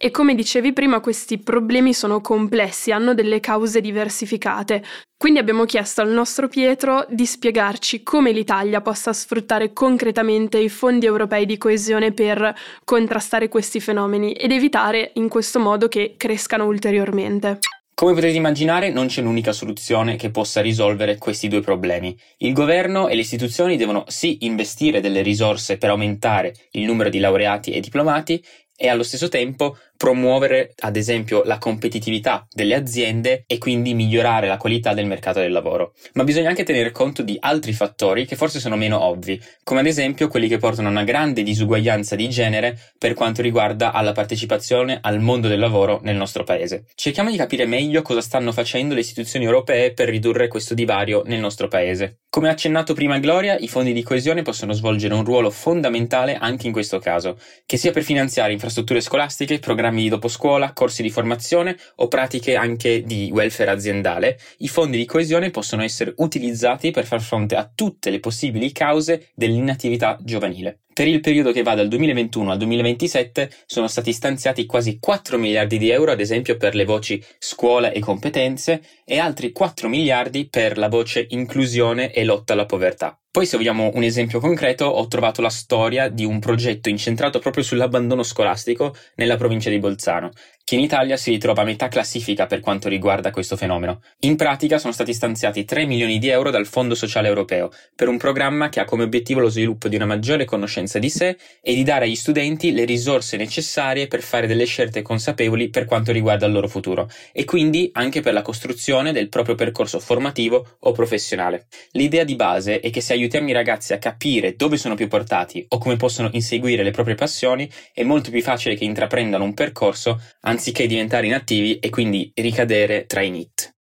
E 0.00 0.12
come 0.12 0.36
dicevi 0.36 0.72
prima, 0.72 1.00
questi 1.00 1.38
problemi 1.38 1.92
sono 1.92 2.20
complessi, 2.20 2.92
hanno 2.92 3.14
delle 3.14 3.40
cause 3.40 3.80
diversificate. 3.80 4.84
Quindi 5.16 5.40
abbiamo 5.40 5.64
chiesto 5.64 6.02
al 6.02 6.10
nostro 6.10 6.46
Pietro 6.46 7.04
di 7.08 7.26
spiegarci 7.26 8.04
come 8.04 8.30
l'Italia 8.30 8.80
possa 8.80 9.12
sfruttare 9.12 9.72
concretamente 9.72 10.56
i 10.58 10.68
fondi 10.68 11.06
europei 11.06 11.46
di 11.46 11.58
coesione 11.58 12.12
per 12.12 12.54
contrastare 12.84 13.48
questi 13.48 13.80
fenomeni 13.80 14.34
ed 14.34 14.52
evitare 14.52 15.10
in 15.14 15.28
questo 15.28 15.58
modo 15.58 15.88
che 15.88 16.14
crescano 16.16 16.66
ulteriormente. 16.66 17.58
Come 17.92 18.14
potete 18.14 18.36
immaginare, 18.36 18.92
non 18.92 19.08
c'è 19.08 19.20
un'unica 19.22 19.50
soluzione 19.50 20.14
che 20.14 20.30
possa 20.30 20.60
risolvere 20.60 21.18
questi 21.18 21.48
due 21.48 21.62
problemi. 21.62 22.16
Il 22.36 22.52
governo 22.52 23.08
e 23.08 23.16
le 23.16 23.22
istituzioni 23.22 23.76
devono 23.76 24.04
sì 24.06 24.38
investire 24.42 25.00
delle 25.00 25.22
risorse 25.22 25.76
per 25.76 25.90
aumentare 25.90 26.54
il 26.70 26.84
numero 26.84 27.08
di 27.08 27.18
laureati 27.18 27.72
e 27.72 27.80
diplomati 27.80 28.40
e 28.80 28.88
allo 28.88 29.02
stesso 29.02 29.26
tempo 29.26 29.76
promuovere 29.98 30.72
ad 30.78 30.96
esempio 30.96 31.42
la 31.44 31.58
competitività 31.58 32.46
delle 32.50 32.76
aziende 32.76 33.42
e 33.46 33.58
quindi 33.58 33.94
migliorare 33.94 34.46
la 34.46 34.56
qualità 34.56 34.94
del 34.94 35.06
mercato 35.06 35.40
del 35.40 35.50
lavoro. 35.50 35.92
Ma 36.14 36.22
bisogna 36.22 36.48
anche 36.48 36.62
tenere 36.62 36.92
conto 36.92 37.22
di 37.22 37.36
altri 37.40 37.72
fattori 37.72 38.24
che 38.24 38.36
forse 38.36 38.60
sono 38.60 38.76
meno 38.76 39.02
ovvi, 39.02 39.38
come 39.64 39.80
ad 39.80 39.86
esempio 39.86 40.28
quelli 40.28 40.46
che 40.46 40.58
portano 40.58 40.86
a 40.86 40.92
una 40.92 41.02
grande 41.02 41.42
disuguaglianza 41.42 42.14
di 42.14 42.28
genere 42.28 42.78
per 42.96 43.14
quanto 43.14 43.42
riguarda 43.42 43.92
alla 43.92 44.12
partecipazione 44.12 44.98
al 45.02 45.20
mondo 45.20 45.48
del 45.48 45.58
lavoro 45.58 45.98
nel 46.04 46.16
nostro 46.16 46.44
paese. 46.44 46.84
Cerchiamo 46.94 47.30
di 47.30 47.36
capire 47.36 47.66
meglio 47.66 48.00
cosa 48.02 48.20
stanno 48.20 48.52
facendo 48.52 48.94
le 48.94 49.00
istituzioni 49.00 49.46
europee 49.46 49.92
per 49.92 50.08
ridurre 50.08 50.46
questo 50.46 50.74
divario 50.74 51.22
nel 51.26 51.40
nostro 51.40 51.66
paese. 51.66 52.20
Come 52.30 52.50
accennato 52.50 52.94
prima 52.94 53.18
Gloria, 53.18 53.56
i 53.58 53.66
fondi 53.66 53.92
di 53.92 54.04
coesione 54.04 54.42
possono 54.42 54.72
svolgere 54.72 55.14
un 55.14 55.24
ruolo 55.24 55.50
fondamentale 55.50 56.36
anche 56.36 56.66
in 56.66 56.72
questo 56.72 57.00
caso, 57.00 57.36
che 57.66 57.76
sia 57.76 57.90
per 57.90 58.04
finanziare 58.04 58.52
infrastrutture 58.52 59.00
scolastiche, 59.00 59.58
programmi 59.58 59.87
programmi 59.88 60.02
di 60.02 60.08
doposcuola, 60.08 60.72
corsi 60.72 61.02
di 61.02 61.10
formazione 61.10 61.76
o 61.96 62.08
pratiche 62.08 62.56
anche 62.56 63.02
di 63.02 63.30
welfare 63.32 63.70
aziendale, 63.70 64.38
i 64.58 64.68
fondi 64.68 64.98
di 64.98 65.06
coesione 65.06 65.50
possono 65.50 65.82
essere 65.82 66.12
utilizzati 66.16 66.90
per 66.90 67.06
far 67.06 67.20
fronte 67.20 67.56
a 67.56 67.70
tutte 67.74 68.10
le 68.10 68.20
possibili 68.20 68.70
cause 68.72 69.30
dell'inattività 69.34 70.18
giovanile. 70.20 70.80
Per 70.92 71.06
il 71.06 71.20
periodo 71.20 71.52
che 71.52 71.62
va 71.62 71.74
dal 71.74 71.86
2021 71.86 72.50
al 72.50 72.58
2027 72.58 73.50
sono 73.66 73.86
stati 73.86 74.12
stanziati 74.12 74.66
quasi 74.66 74.98
4 74.98 75.38
miliardi 75.38 75.78
di 75.78 75.90
euro, 75.90 76.10
ad 76.10 76.20
esempio, 76.20 76.56
per 76.56 76.74
le 76.74 76.84
voci 76.84 77.22
scuola 77.38 77.92
e 77.92 78.00
competenze 78.00 78.82
e 79.04 79.18
altri 79.18 79.52
4 79.52 79.88
miliardi 79.88 80.48
per 80.48 80.76
la 80.76 80.88
voce 80.88 81.24
inclusione 81.30 82.12
e 82.12 82.24
lotta 82.24 82.54
alla 82.54 82.66
povertà. 82.66 83.16
Poi 83.30 83.46
se 83.46 83.56
vogliamo 83.56 83.90
un 83.94 84.02
esempio 84.02 84.40
concreto, 84.40 84.86
ho 84.86 85.06
trovato 85.06 85.42
la 85.42 85.50
storia 85.50 86.08
di 86.08 86.24
un 86.24 86.38
progetto 86.40 86.88
incentrato 86.88 87.38
proprio 87.38 87.62
sull'abbandono 87.62 88.22
scolastico 88.22 88.94
nella 89.16 89.36
provincia 89.36 89.70
di 89.70 89.78
Bolzano, 89.78 90.30
che 90.68 90.74
in 90.74 90.82
Italia 90.82 91.16
si 91.16 91.30
ritrova 91.30 91.62
a 91.62 91.64
metà 91.64 91.88
classifica 91.88 92.44
per 92.44 92.60
quanto 92.60 92.90
riguarda 92.90 93.30
questo 93.30 93.56
fenomeno. 93.56 94.02
In 94.20 94.36
pratica 94.36 94.76
sono 94.76 94.92
stati 94.92 95.14
stanziati 95.14 95.64
3 95.64 95.86
milioni 95.86 96.18
di 96.18 96.28
euro 96.28 96.50
dal 96.50 96.66
Fondo 96.66 96.94
Sociale 96.94 97.26
Europeo 97.26 97.70
per 97.94 98.08
un 98.08 98.18
programma 98.18 98.68
che 98.68 98.78
ha 98.78 98.84
come 98.84 99.04
obiettivo 99.04 99.40
lo 99.40 99.48
sviluppo 99.48 99.88
di 99.88 99.96
una 99.96 100.04
maggiore 100.04 100.44
conoscenza 100.44 100.98
di 100.98 101.08
sé 101.08 101.38
e 101.62 101.74
di 101.74 101.84
dare 101.84 102.04
agli 102.04 102.14
studenti 102.14 102.72
le 102.72 102.84
risorse 102.84 103.38
necessarie 103.38 104.08
per 104.08 104.20
fare 104.20 104.46
delle 104.46 104.66
scelte 104.66 105.00
consapevoli 105.00 105.70
per 105.70 105.86
quanto 105.86 106.12
riguarda 106.12 106.44
il 106.44 106.52
loro 106.52 106.68
futuro 106.68 107.08
e 107.32 107.46
quindi 107.46 107.88
anche 107.94 108.20
per 108.20 108.34
la 108.34 108.42
costruzione 108.42 109.12
del 109.12 109.30
proprio 109.30 109.54
percorso 109.54 110.00
formativo 110.00 110.76
o 110.80 110.92
professionale. 110.92 111.68
L'idea 111.92 112.24
di 112.24 112.36
base 112.36 112.80
è 112.80 112.90
che 112.90 113.00
se 113.00 113.14
aiutiamo 113.14 113.48
i 113.48 113.54
ragazzi 113.54 113.94
a 113.94 113.98
capire 113.98 114.54
dove 114.54 114.76
sono 114.76 114.96
più 114.96 115.08
portati 115.08 115.64
o 115.70 115.78
come 115.78 115.96
possono 115.96 116.28
inseguire 116.32 116.82
le 116.82 116.90
proprie 116.90 117.14
passioni, 117.14 117.66
è 117.94 118.02
molto 118.02 118.30
più 118.30 118.42
facile 118.42 118.74
che 118.74 118.84
intraprendano 118.84 119.44
un 119.44 119.54
percorso 119.54 120.20
anziché 120.40 120.56
diventare 120.86 121.26
inattivi 121.26 121.78
e 121.78 121.90
quindi 121.90 122.30
ricadere 122.34 123.06
tra 123.06 123.22
i 123.22 123.30
NIT. 123.30 123.76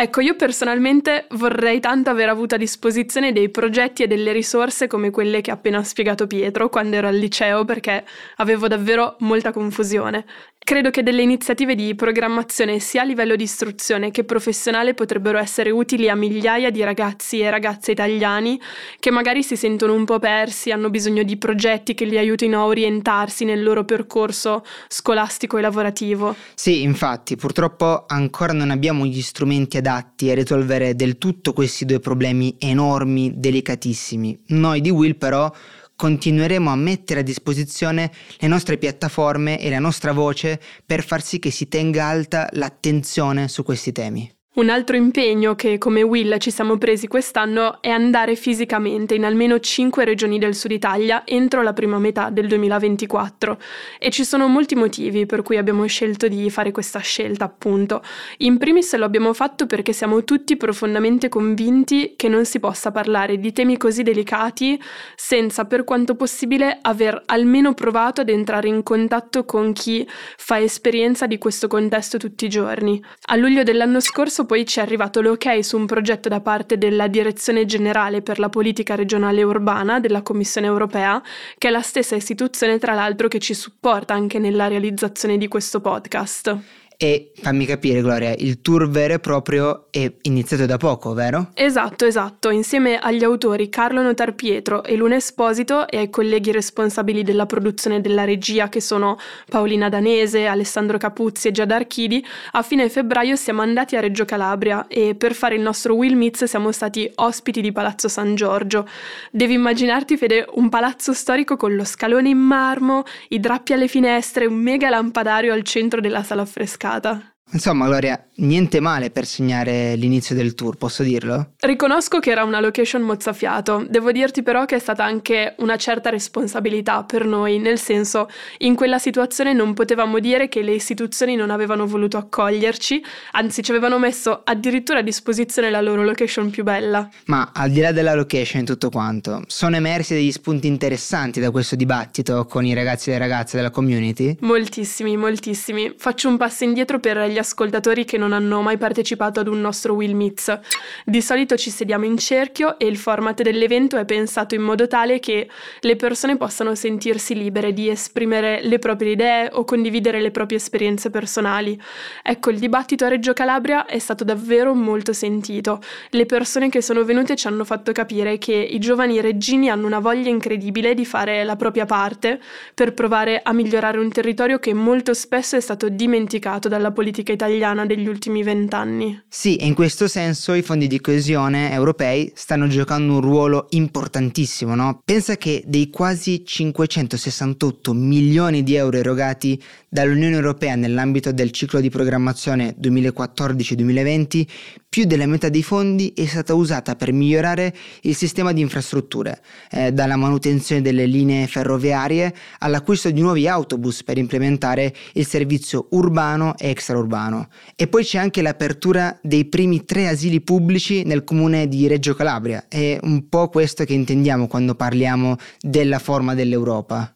Ecco, 0.00 0.20
io 0.20 0.36
personalmente 0.36 1.26
vorrei 1.30 1.80
tanto 1.80 2.08
aver 2.10 2.28
avuto 2.28 2.54
a 2.54 2.58
disposizione 2.58 3.32
dei 3.32 3.48
progetti 3.48 4.04
e 4.04 4.06
delle 4.06 4.30
risorse 4.30 4.86
come 4.86 5.10
quelle 5.10 5.40
che 5.40 5.50
ha 5.50 5.54
appena 5.54 5.82
spiegato 5.82 6.28
Pietro 6.28 6.68
quando 6.68 6.94
ero 6.94 7.08
al 7.08 7.16
liceo 7.16 7.64
perché 7.64 8.04
avevo 8.36 8.68
davvero 8.68 9.16
molta 9.18 9.50
confusione. 9.50 10.24
Credo 10.60 10.90
che 10.90 11.02
delle 11.02 11.22
iniziative 11.22 11.74
di 11.74 11.94
programmazione 11.94 12.78
sia 12.78 13.00
a 13.00 13.04
livello 13.04 13.36
di 13.36 13.44
istruzione 13.44 14.10
che 14.10 14.24
professionale 14.24 14.92
potrebbero 14.92 15.38
essere 15.38 15.70
utili 15.70 16.10
a 16.10 16.14
migliaia 16.14 16.70
di 16.70 16.84
ragazzi 16.84 17.40
e 17.40 17.48
ragazze 17.48 17.92
italiani 17.92 18.60
che 18.98 19.10
magari 19.10 19.42
si 19.42 19.56
sentono 19.56 19.94
un 19.94 20.04
po' 20.04 20.18
persi, 20.18 20.70
hanno 20.70 20.90
bisogno 20.90 21.22
di 21.22 21.38
progetti 21.38 21.94
che 21.94 22.04
li 22.04 22.18
aiutino 22.18 22.60
a 22.60 22.66
orientarsi 22.66 23.46
nel 23.46 23.62
loro 23.62 23.84
percorso 23.86 24.62
scolastico 24.88 25.56
e 25.56 25.62
lavorativo. 25.62 26.36
Sì, 26.54 26.82
infatti, 26.82 27.36
purtroppo 27.36 28.04
ancora 28.06 28.52
non 28.52 28.70
abbiamo 28.70 29.06
gli 29.06 29.22
strumenti 29.22 29.78
adatti 29.78 30.30
a 30.30 30.34
risolvere 30.34 30.94
del 30.94 31.16
tutto 31.16 31.54
questi 31.54 31.86
due 31.86 32.00
problemi 32.00 32.56
enormi, 32.58 33.32
delicatissimi. 33.36 34.42
Noi 34.48 34.82
di 34.82 34.90
Will 34.90 35.16
però 35.16 35.50
continueremo 35.98 36.70
a 36.70 36.76
mettere 36.76 37.20
a 37.20 37.24
disposizione 37.24 38.12
le 38.38 38.46
nostre 38.46 38.78
piattaforme 38.78 39.60
e 39.60 39.68
la 39.68 39.80
nostra 39.80 40.12
voce 40.12 40.60
per 40.86 41.02
far 41.02 41.20
sì 41.20 41.40
che 41.40 41.50
si 41.50 41.66
tenga 41.66 42.06
alta 42.06 42.48
l'attenzione 42.52 43.48
su 43.48 43.64
questi 43.64 43.90
temi. 43.90 44.37
Un 44.54 44.70
altro 44.70 44.96
impegno 44.96 45.54
che 45.54 45.76
come 45.76 46.02
Will 46.02 46.38
ci 46.38 46.50
siamo 46.50 46.78
presi 46.78 47.06
quest'anno 47.06 47.80
è 47.80 47.90
andare 47.90 48.34
fisicamente 48.34 49.14
in 49.14 49.24
almeno 49.24 49.60
5 49.60 50.04
regioni 50.04 50.38
del 50.38 50.54
sud 50.54 50.72
Italia 50.72 51.22
entro 51.26 51.62
la 51.62 51.74
prima 51.74 51.98
metà 51.98 52.30
del 52.30 52.48
2024 52.48 53.58
e 54.00 54.10
ci 54.10 54.24
sono 54.24 54.48
molti 54.48 54.74
motivi 54.74 55.26
per 55.26 55.42
cui 55.42 55.58
abbiamo 55.58 55.86
scelto 55.86 56.26
di 56.26 56.48
fare 56.50 56.72
questa 56.72 56.98
scelta 56.98 57.44
appunto. 57.44 58.02
In 58.38 58.56
primis 58.58 58.96
lo 58.96 59.04
abbiamo 59.04 59.32
fatto 59.32 59.66
perché 59.66 59.92
siamo 59.92 60.24
tutti 60.24 60.56
profondamente 60.56 61.28
convinti 61.28 62.14
che 62.16 62.28
non 62.28 62.44
si 62.44 62.58
possa 62.58 62.90
parlare 62.90 63.38
di 63.38 63.52
temi 63.52 63.76
così 63.76 64.02
delicati 64.02 64.80
senza 65.14 65.66
per 65.66 65.84
quanto 65.84 66.16
possibile 66.16 66.78
aver 66.80 67.22
almeno 67.26 67.74
provato 67.74 68.22
ad 68.22 68.28
entrare 68.30 68.66
in 68.66 68.82
contatto 68.82 69.44
con 69.44 69.72
chi 69.72 70.08
fa 70.08 70.58
esperienza 70.58 71.26
di 71.26 71.38
questo 71.38 71.68
contesto 71.68 72.16
tutti 72.16 72.46
i 72.46 72.48
giorni. 72.48 73.00
A 73.26 73.36
luglio 73.36 73.62
dell'anno 73.62 74.00
scorso 74.00 74.37
poi 74.46 74.66
ci 74.66 74.78
è 74.78 74.82
arrivato 74.82 75.20
l'ok 75.20 75.62
su 75.64 75.76
un 75.76 75.86
progetto 75.86 76.28
da 76.28 76.40
parte 76.40 76.78
della 76.78 77.08
Direzione 77.08 77.64
Generale 77.64 78.22
per 78.22 78.38
la 78.38 78.48
Politica 78.48 78.94
Regionale 78.94 79.42
Urbana 79.42 80.00
della 80.00 80.22
Commissione 80.22 80.66
Europea, 80.66 81.22
che 81.56 81.68
è 81.68 81.70
la 81.70 81.82
stessa 81.82 82.16
istituzione 82.16 82.78
tra 82.78 82.94
l'altro 82.94 83.28
che 83.28 83.38
ci 83.38 83.54
supporta 83.54 84.14
anche 84.14 84.38
nella 84.38 84.68
realizzazione 84.68 85.38
di 85.38 85.48
questo 85.48 85.80
podcast. 85.80 86.56
E 87.00 87.30
fammi 87.32 87.64
capire, 87.64 88.00
Gloria, 88.00 88.34
il 88.36 88.60
tour 88.60 88.88
vero 88.88 89.14
e 89.14 89.18
proprio 89.20 89.86
è 89.88 90.12
iniziato 90.22 90.66
da 90.66 90.78
poco, 90.78 91.14
vero? 91.14 91.50
Esatto, 91.54 92.04
esatto. 92.04 92.50
Insieme 92.50 92.98
agli 92.98 93.22
autori 93.22 93.68
Carlo 93.68 94.02
Notar 94.02 94.34
Pietro 94.34 94.82
e 94.82 94.96
Luna 94.96 95.14
Esposito 95.14 95.86
e 95.86 95.98
ai 95.98 96.10
colleghi 96.10 96.50
responsabili 96.50 97.22
della 97.22 97.46
produzione 97.46 98.00
della 98.00 98.24
regia, 98.24 98.68
che 98.68 98.80
sono 98.80 99.16
Paolina 99.48 99.88
Danese, 99.88 100.46
Alessandro 100.46 100.98
Capuzzi 100.98 101.46
e 101.46 101.52
Giada 101.52 101.76
Archidi, 101.76 102.26
a 102.50 102.62
fine 102.62 102.88
febbraio 102.88 103.36
siamo 103.36 103.62
andati 103.62 103.94
a 103.94 104.00
Reggio 104.00 104.24
Calabria 104.24 104.88
e 104.88 105.14
per 105.14 105.34
fare 105.34 105.54
il 105.54 105.60
nostro 105.60 105.94
Will 105.94 106.16
Meets 106.16 106.46
siamo 106.46 106.72
stati 106.72 107.08
ospiti 107.14 107.60
di 107.60 107.70
Palazzo 107.70 108.08
San 108.08 108.34
Giorgio. 108.34 108.88
Devi 109.30 109.52
immaginarti, 109.52 110.16
Fede, 110.16 110.46
un 110.54 110.68
palazzo 110.68 111.12
storico 111.12 111.56
con 111.56 111.76
lo 111.76 111.84
scalone 111.84 112.28
in 112.28 112.38
marmo, 112.38 113.04
i 113.28 113.38
drappi 113.38 113.72
alle 113.72 113.86
finestre, 113.86 114.46
un 114.46 114.56
mega 114.56 114.88
lampadario 114.88 115.52
al 115.52 115.62
centro 115.62 116.00
della 116.00 116.24
sala 116.24 116.42
affrescata 116.42 116.86
puntata. 116.88 117.37
Insomma, 117.52 117.86
Gloria, 117.86 118.22
niente 118.36 118.78
male 118.80 119.10
per 119.10 119.24
segnare 119.24 119.94
l'inizio 119.94 120.34
del 120.34 120.54
tour, 120.54 120.76
posso 120.76 121.02
dirlo? 121.02 121.52
Riconosco 121.58 122.18
che 122.18 122.30
era 122.30 122.44
una 122.44 122.60
location 122.60 123.02
mozzafiato, 123.02 123.86
devo 123.88 124.12
dirti 124.12 124.42
però 124.42 124.66
che 124.66 124.76
è 124.76 124.78
stata 124.78 125.04
anche 125.04 125.54
una 125.58 125.76
certa 125.76 126.10
responsabilità 126.10 127.04
per 127.04 127.24
noi, 127.24 127.58
nel 127.58 127.78
senso, 127.78 128.28
in 128.58 128.74
quella 128.74 128.98
situazione 128.98 129.54
non 129.54 129.72
potevamo 129.72 130.18
dire 130.18 130.48
che 130.48 130.62
le 130.62 130.72
istituzioni 130.72 131.36
non 131.36 131.50
avevano 131.50 131.86
voluto 131.86 132.18
accoglierci, 132.18 133.02
anzi 133.32 133.62
ci 133.62 133.70
avevano 133.70 133.98
messo 133.98 134.42
addirittura 134.44 134.98
a 134.98 135.02
disposizione 135.02 135.70
la 135.70 135.80
loro 135.80 136.04
location 136.04 136.50
più 136.50 136.64
bella. 136.64 137.08
Ma 137.26 137.50
al 137.54 137.70
di 137.70 137.80
là 137.80 137.92
della 137.92 138.14
location 138.14 138.62
e 138.62 138.64
tutto 138.66 138.90
quanto, 138.90 139.42
sono 139.46 139.76
emersi 139.76 140.14
degli 140.14 140.32
spunti 140.32 140.66
interessanti 140.66 141.40
da 141.40 141.50
questo 141.50 141.76
dibattito 141.76 142.44
con 142.44 142.66
i 142.66 142.74
ragazzi 142.74 143.08
e 143.08 143.12
le 143.14 143.18
ragazze 143.18 143.56
della 143.56 143.70
community? 143.70 144.36
Moltissimi, 144.40 145.16
moltissimi. 145.16 145.94
Faccio 145.96 146.28
un 146.28 146.36
passo 146.36 146.64
indietro 146.64 147.00
per 147.00 147.26
gli 147.28 147.37
ascoltatori 147.38 148.04
che 148.04 148.18
non 148.18 148.32
hanno 148.32 148.60
mai 148.60 148.76
partecipato 148.78 149.40
ad 149.40 149.48
un 149.48 149.60
nostro 149.60 149.94
Will 149.94 150.14
Meets. 150.14 150.58
Di 151.04 151.22
solito 151.22 151.56
ci 151.56 151.70
sediamo 151.70 152.04
in 152.04 152.18
cerchio 152.18 152.78
e 152.78 152.86
il 152.86 152.96
format 152.96 153.42
dell'evento 153.42 153.96
è 153.96 154.04
pensato 154.04 154.54
in 154.54 154.62
modo 154.62 154.86
tale 154.86 155.18
che 155.20 155.48
le 155.80 155.96
persone 155.96 156.36
possano 156.36 156.74
sentirsi 156.74 157.34
libere 157.34 157.72
di 157.72 157.88
esprimere 157.88 158.60
le 158.62 158.78
proprie 158.78 159.12
idee 159.12 159.50
o 159.52 159.64
condividere 159.64 160.20
le 160.20 160.30
proprie 160.30 160.58
esperienze 160.58 161.10
personali. 161.10 161.80
Ecco, 162.22 162.50
il 162.50 162.58
dibattito 162.58 163.04
a 163.04 163.08
Reggio 163.08 163.32
Calabria 163.32 163.86
è 163.86 163.98
stato 163.98 164.24
davvero 164.24 164.74
molto 164.74 165.12
sentito. 165.12 165.80
Le 166.10 166.26
persone 166.26 166.68
che 166.68 166.82
sono 166.82 167.04
venute 167.04 167.36
ci 167.36 167.46
hanno 167.46 167.64
fatto 167.64 167.92
capire 167.92 168.38
che 168.38 168.54
i 168.54 168.78
giovani 168.78 169.20
reggini 169.20 169.70
hanno 169.70 169.86
una 169.86 169.98
voglia 169.98 170.28
incredibile 170.28 170.94
di 170.94 171.04
fare 171.04 171.44
la 171.44 171.56
propria 171.56 171.84
parte 171.84 172.40
per 172.74 172.94
provare 172.94 173.40
a 173.42 173.52
migliorare 173.52 173.98
un 173.98 174.10
territorio 174.10 174.58
che 174.58 174.74
molto 174.74 175.14
spesso 175.14 175.56
è 175.56 175.60
stato 175.60 175.88
dimenticato 175.88 176.68
dalla 176.68 176.90
politica 176.90 177.27
politica 177.28 177.32
italiana 177.32 177.84
degli 177.84 178.06
ultimi 178.06 178.42
vent'anni. 178.42 179.22
Sì, 179.28 179.56
e 179.56 179.66
in 179.66 179.74
questo 179.74 180.08
senso 180.08 180.54
i 180.54 180.62
fondi 180.62 180.86
di 180.86 181.00
coesione 181.00 181.72
europei 181.72 182.32
stanno 182.34 182.68
giocando 182.68 183.14
un 183.14 183.20
ruolo 183.20 183.66
importantissimo, 183.70 184.74
no? 184.74 185.00
Pensa 185.04 185.36
che 185.36 185.62
dei 185.66 185.90
quasi 185.90 186.44
568 186.44 187.92
milioni 187.92 188.62
di 188.62 188.74
euro 188.74 188.96
erogati 188.96 189.60
dall'Unione 189.88 190.34
Europea 190.34 190.74
nell'ambito 190.74 191.32
del 191.32 191.50
ciclo 191.50 191.80
di 191.80 191.90
programmazione 191.90 192.74
2014-2020, 192.80 194.46
più 194.88 195.04
della 195.04 195.26
metà 195.26 195.48
dei 195.48 195.62
fondi 195.62 196.12
è 196.16 196.24
stata 196.24 196.54
usata 196.54 196.96
per 196.96 197.12
migliorare 197.12 197.74
il 198.02 198.16
sistema 198.16 198.52
di 198.52 198.62
infrastrutture, 198.62 199.40
eh, 199.70 199.92
dalla 199.92 200.16
manutenzione 200.16 200.80
delle 200.80 201.04
linee 201.04 201.46
ferroviarie 201.46 202.34
all'acquisto 202.60 203.10
di 203.10 203.20
nuovi 203.20 203.46
autobus 203.46 204.02
per 204.02 204.16
implementare 204.16 204.94
il 205.12 205.26
servizio 205.26 205.88
urbano 205.90 206.56
e 206.56 206.70
extraurbano. 206.70 207.48
E 207.76 207.86
poi 207.86 208.02
c'è 208.02 208.18
anche 208.18 208.40
l'apertura 208.40 209.18
dei 209.22 209.44
primi 209.44 209.84
tre 209.84 210.08
asili 210.08 210.40
pubblici 210.40 211.04
nel 211.04 211.22
comune 211.22 211.68
di 211.68 211.86
Reggio 211.86 212.14
Calabria. 212.14 212.66
È 212.66 212.98
un 213.02 213.28
po' 213.28 213.48
questo 213.48 213.84
che 213.84 213.92
intendiamo 213.92 214.46
quando 214.46 214.74
parliamo 214.74 215.36
della 215.60 215.98
forma 215.98 216.34
dell'Europa. 216.34 217.12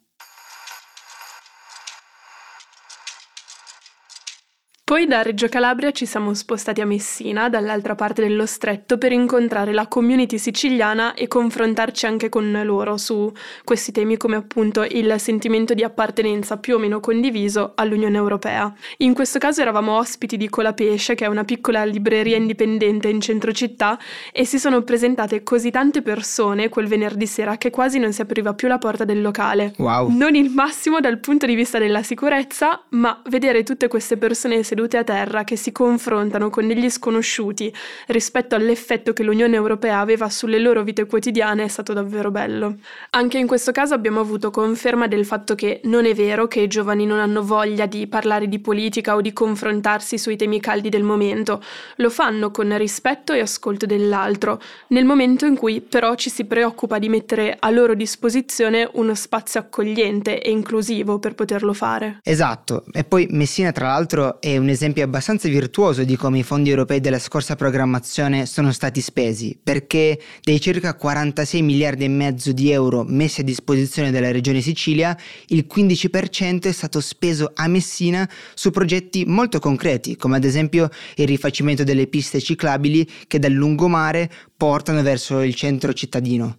Poi 4.92 5.06
da 5.06 5.22
Reggio 5.22 5.48
Calabria 5.48 5.90
ci 5.90 6.04
siamo 6.04 6.34
spostati 6.34 6.82
a 6.82 6.84
Messina, 6.84 7.48
dall'altra 7.48 7.94
parte 7.94 8.20
dello 8.20 8.44
stretto, 8.44 8.98
per 8.98 9.10
incontrare 9.10 9.72
la 9.72 9.86
community 9.86 10.36
siciliana 10.36 11.14
e 11.14 11.28
confrontarci 11.28 12.04
anche 12.04 12.28
con 12.28 12.60
loro 12.62 12.98
su 12.98 13.32
questi 13.64 13.90
temi 13.90 14.18
come 14.18 14.36
appunto 14.36 14.84
il 14.86 15.14
sentimento 15.16 15.72
di 15.72 15.82
appartenenza 15.82 16.58
più 16.58 16.74
o 16.74 16.78
meno 16.78 17.00
condiviso 17.00 17.72
all'Unione 17.74 18.18
Europea. 18.18 18.70
In 18.98 19.14
questo 19.14 19.38
caso 19.38 19.62
eravamo 19.62 19.96
ospiti 19.96 20.36
di 20.36 20.50
Colapesce, 20.50 21.14
che 21.14 21.24
è 21.24 21.28
una 21.28 21.44
piccola 21.44 21.84
libreria 21.84 22.36
indipendente 22.36 23.08
in 23.08 23.22
centro 23.22 23.50
città, 23.52 23.98
e 24.30 24.44
si 24.44 24.58
sono 24.58 24.82
presentate 24.82 25.42
così 25.42 25.70
tante 25.70 26.02
persone 26.02 26.68
quel 26.68 26.86
venerdì 26.86 27.26
sera 27.26 27.56
che 27.56 27.70
quasi 27.70 27.98
non 27.98 28.12
si 28.12 28.20
apriva 28.20 28.52
più 28.52 28.68
la 28.68 28.76
porta 28.76 29.06
del 29.06 29.22
locale. 29.22 29.72
Wow. 29.78 30.10
Non 30.10 30.34
il 30.34 30.50
massimo 30.50 31.00
dal 31.00 31.18
punto 31.18 31.46
di 31.46 31.54
vista 31.54 31.78
della 31.78 32.02
sicurezza, 32.02 32.84
ma 32.90 33.22
vedere 33.30 33.62
tutte 33.62 33.88
queste 33.88 34.18
persone 34.18 34.62
sedute 34.62 34.80
sedute 34.82 34.96
a 34.96 35.04
terra 35.04 35.44
che 35.44 35.56
si 35.56 35.70
confrontano 35.70 36.50
con 36.50 36.66
degli 36.66 36.90
sconosciuti 36.90 37.72
rispetto 38.08 38.56
all'effetto 38.56 39.12
che 39.12 39.22
l'Unione 39.22 39.54
Europea 39.54 40.00
aveva 40.00 40.28
sulle 40.28 40.58
loro 40.58 40.82
vite 40.82 41.06
quotidiane 41.06 41.64
è 41.64 41.68
stato 41.68 41.92
davvero 41.92 42.30
bello. 42.30 42.76
Anche 43.10 43.38
in 43.38 43.46
questo 43.46 43.70
caso 43.70 43.94
abbiamo 43.94 44.20
avuto 44.20 44.50
conferma 44.50 45.06
del 45.06 45.24
fatto 45.24 45.54
che 45.54 45.80
non 45.84 46.04
è 46.04 46.14
vero 46.14 46.48
che 46.48 46.60
i 46.60 46.66
giovani 46.66 47.06
non 47.06 47.20
hanno 47.20 47.44
voglia 47.44 47.86
di 47.86 48.06
parlare 48.08 48.48
di 48.48 48.58
politica 48.58 49.14
o 49.14 49.20
di 49.20 49.32
confrontarsi 49.32 50.18
sui 50.18 50.36
temi 50.36 50.58
caldi 50.58 50.88
del 50.88 51.04
momento, 51.04 51.62
lo 51.96 52.10
fanno 52.10 52.50
con 52.50 52.76
rispetto 52.76 53.32
e 53.32 53.40
ascolto 53.40 53.86
dell'altro, 53.86 54.60
nel 54.88 55.04
momento 55.04 55.46
in 55.46 55.56
cui 55.56 55.80
però 55.80 56.14
ci 56.16 56.30
si 56.30 56.44
preoccupa 56.44 56.98
di 56.98 57.08
mettere 57.08 57.56
a 57.58 57.70
loro 57.70 57.94
disposizione 57.94 58.88
uno 58.94 59.14
spazio 59.14 59.60
accogliente 59.60 60.42
e 60.42 60.50
inclusivo 60.50 61.18
per 61.20 61.34
poterlo 61.34 61.72
fare. 61.72 62.18
Esatto, 62.22 62.84
e 62.92 63.04
poi 63.04 63.28
Messina 63.30 63.70
tra 63.70 63.86
l'altro 63.86 64.40
è 64.40 64.56
un 64.56 64.68
esempio 64.72 65.04
abbastanza 65.04 65.48
virtuoso 65.48 66.02
di 66.02 66.16
come 66.16 66.38
i 66.38 66.42
fondi 66.42 66.70
europei 66.70 67.00
della 67.00 67.18
scorsa 67.18 67.54
programmazione 67.54 68.46
sono 68.46 68.72
stati 68.72 69.00
spesi, 69.00 69.56
perché 69.62 70.18
dei 70.42 70.60
circa 70.60 70.94
46 70.94 71.62
miliardi 71.62 72.04
e 72.04 72.08
mezzo 72.08 72.52
di 72.52 72.70
euro 72.70 73.04
messi 73.06 73.42
a 73.42 73.44
disposizione 73.44 74.10
dalla 74.10 74.32
regione 74.32 74.60
Sicilia, 74.60 75.16
il 75.48 75.66
15% 75.72 76.62
è 76.62 76.72
stato 76.72 77.00
speso 77.00 77.52
a 77.54 77.68
Messina 77.68 78.28
su 78.54 78.70
progetti 78.70 79.24
molto 79.26 79.58
concreti, 79.58 80.16
come 80.16 80.36
ad 80.36 80.44
esempio 80.44 80.88
il 81.16 81.26
rifacimento 81.26 81.84
delle 81.84 82.06
piste 82.06 82.40
ciclabili 82.40 83.08
che 83.26 83.38
dal 83.38 83.52
lungomare 83.52 84.30
portano 84.56 85.02
verso 85.02 85.40
il 85.40 85.54
centro 85.54 85.92
cittadino. 85.92 86.58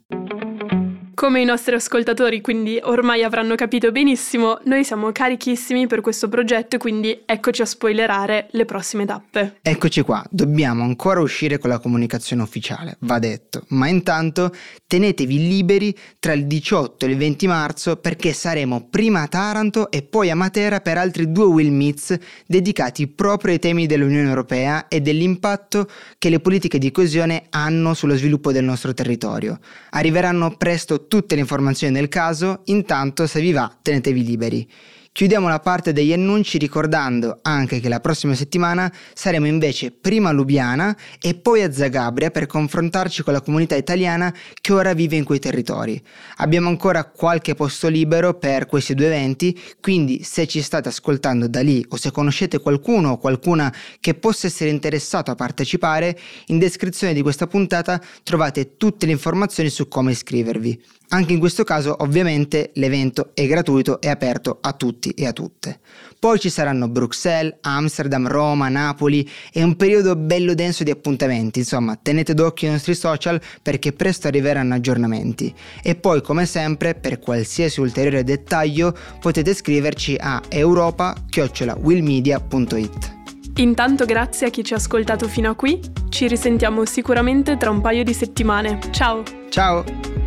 Come 1.23 1.39
i 1.39 1.45
nostri 1.45 1.73
ascoltatori 1.73 2.41
quindi 2.41 2.77
ormai 2.83 3.23
avranno 3.23 3.55
capito 3.55 3.93
benissimo, 3.93 4.59
noi 4.65 4.83
siamo 4.83 5.13
carichissimi 5.13 5.87
per 5.87 6.01
questo 6.01 6.27
progetto 6.27 6.75
e 6.75 6.79
quindi 6.79 7.21
eccoci 7.25 7.61
a 7.61 7.65
spoilerare 7.65 8.47
le 8.51 8.65
prossime 8.65 9.05
tappe. 9.05 9.59
Eccoci 9.61 10.01
qua, 10.01 10.21
dobbiamo 10.29 10.83
ancora 10.83 11.21
uscire 11.21 11.59
con 11.59 11.69
la 11.69 11.79
comunicazione 11.79 12.41
ufficiale, 12.41 12.97
va 12.99 13.19
detto, 13.19 13.63
ma 13.69 13.87
intanto 13.87 14.51
tenetevi 14.85 15.47
liberi 15.47 15.97
tra 16.19 16.33
il 16.33 16.45
18 16.45 17.05
e 17.05 17.09
il 17.09 17.15
20 17.15 17.47
marzo 17.47 17.95
perché 17.95 18.33
saremo 18.33 18.89
prima 18.89 19.21
a 19.21 19.27
Taranto 19.29 19.91
e 19.91 20.01
poi 20.01 20.29
a 20.29 20.35
Matera 20.35 20.81
per 20.81 20.97
altri 20.97 21.31
due 21.31 21.45
Will 21.45 21.71
Meets 21.71 22.17
dedicati 22.45 23.07
proprio 23.07 23.53
ai 23.53 23.59
temi 23.59 23.85
dell'Unione 23.85 24.27
Europea 24.27 24.89
e 24.89 24.99
dell'impatto 24.99 25.87
che 26.17 26.29
le 26.29 26.41
politiche 26.41 26.79
di 26.79 26.91
coesione 26.91 27.45
hanno 27.51 27.93
sullo 27.93 28.17
sviluppo 28.17 28.51
del 28.51 28.65
nostro 28.65 28.93
territorio. 28.93 29.57
Arriveranno 29.91 30.57
presto 30.57 31.07
tutte 31.13 31.35
le 31.35 31.41
informazioni 31.41 31.93
del 31.93 32.09
caso, 32.09 32.61
intanto 32.65 33.27
se 33.27 33.39
vi 33.39 33.51
va 33.51 33.71
tenetevi 33.79 34.23
liberi. 34.23 34.67
Chiudiamo 35.11 35.47
la 35.47 35.59
parte 35.59 35.93
degli 35.93 36.11
annunci 36.11 36.57
ricordando 36.57 37.37
anche 37.43 37.79
che 37.79 37.87
la 37.87 37.99
prossima 37.99 38.33
settimana 38.33 38.91
saremo 39.13 39.45
invece 39.45 39.91
prima 39.91 40.29
a 40.29 40.31
Lubiana 40.31 40.97
e 41.21 41.35
poi 41.35 41.61
a 41.61 41.71
Zagabria 41.71 42.31
per 42.31 42.47
confrontarci 42.47 43.21
con 43.21 43.33
la 43.33 43.41
comunità 43.41 43.75
italiana 43.75 44.33
che 44.59 44.73
ora 44.73 44.95
vive 44.95 45.15
in 45.15 45.23
quei 45.23 45.37
territori. 45.37 46.01
Abbiamo 46.37 46.67
ancora 46.67 47.03
qualche 47.03 47.53
posto 47.53 47.89
libero 47.89 48.33
per 48.33 48.65
questi 48.65 48.95
due 48.95 49.05
eventi, 49.05 49.55
quindi 49.79 50.23
se 50.23 50.47
ci 50.47 50.63
state 50.63 50.89
ascoltando 50.89 51.47
da 51.47 51.61
lì 51.61 51.85
o 51.89 51.95
se 51.95 52.09
conoscete 52.09 52.57
qualcuno 52.57 53.11
o 53.11 53.17
qualcuna 53.19 53.71
che 53.99 54.15
possa 54.15 54.47
essere 54.47 54.71
interessato 54.71 55.29
a 55.29 55.35
partecipare, 55.35 56.17
in 56.47 56.57
descrizione 56.57 57.13
di 57.13 57.21
questa 57.21 57.45
puntata 57.45 58.01
trovate 58.23 58.77
tutte 58.77 59.05
le 59.05 59.11
informazioni 59.11 59.69
su 59.69 59.87
come 59.87 60.09
iscrivervi. 60.13 61.01
Anche 61.13 61.33
in 61.33 61.39
questo 61.39 61.63
caso 61.63 61.95
ovviamente 61.99 62.71
l'evento 62.73 63.29
è 63.35 63.45
gratuito 63.45 64.01
e 64.01 64.09
aperto 64.09 64.57
a 64.59 64.73
tutti 64.73 65.11
e 65.11 65.27
a 65.27 65.31
tutte. 65.31 65.79
Poi 66.17 66.39
ci 66.39 66.49
saranno 66.49 66.87
Bruxelles, 66.87 67.57
Amsterdam, 67.61 68.27
Roma, 68.27 68.67
Napoli 68.67 69.29
e 69.51 69.61
un 69.61 69.75
periodo 69.75 70.15
bello 70.15 70.55
denso 70.55 70.83
di 70.83 70.89
appuntamenti, 70.89 71.59
insomma 71.59 71.95
tenete 72.01 72.33
d'occhio 72.33 72.69
i 72.69 72.71
nostri 72.71 72.95
social 72.95 73.39
perché 73.61 73.93
presto 73.93 74.27
arriveranno 74.27 74.73
aggiornamenti. 74.73 75.53
E 75.83 75.93
poi 75.93 76.23
come 76.23 76.47
sempre 76.47 76.95
per 76.95 77.19
qualsiasi 77.19 77.79
ulteriore 77.79 78.23
dettaglio 78.23 78.97
potete 79.19 79.53
scriverci 79.53 80.17
a 80.19 80.41
europa-willmedia.it. 80.49 83.21
Intanto 83.57 84.05
grazie 84.05 84.47
a 84.47 84.49
chi 84.49 84.63
ci 84.63 84.73
ha 84.73 84.77
ascoltato 84.77 85.27
fino 85.27 85.51
a 85.51 85.53
qui, 85.53 85.79
ci 86.09 86.27
risentiamo 86.27 86.85
sicuramente 86.85 87.55
tra 87.57 87.69
un 87.69 87.81
paio 87.81 88.03
di 88.03 88.15
settimane. 88.15 88.79
Ciao! 88.89 89.21
Ciao! 89.49 90.22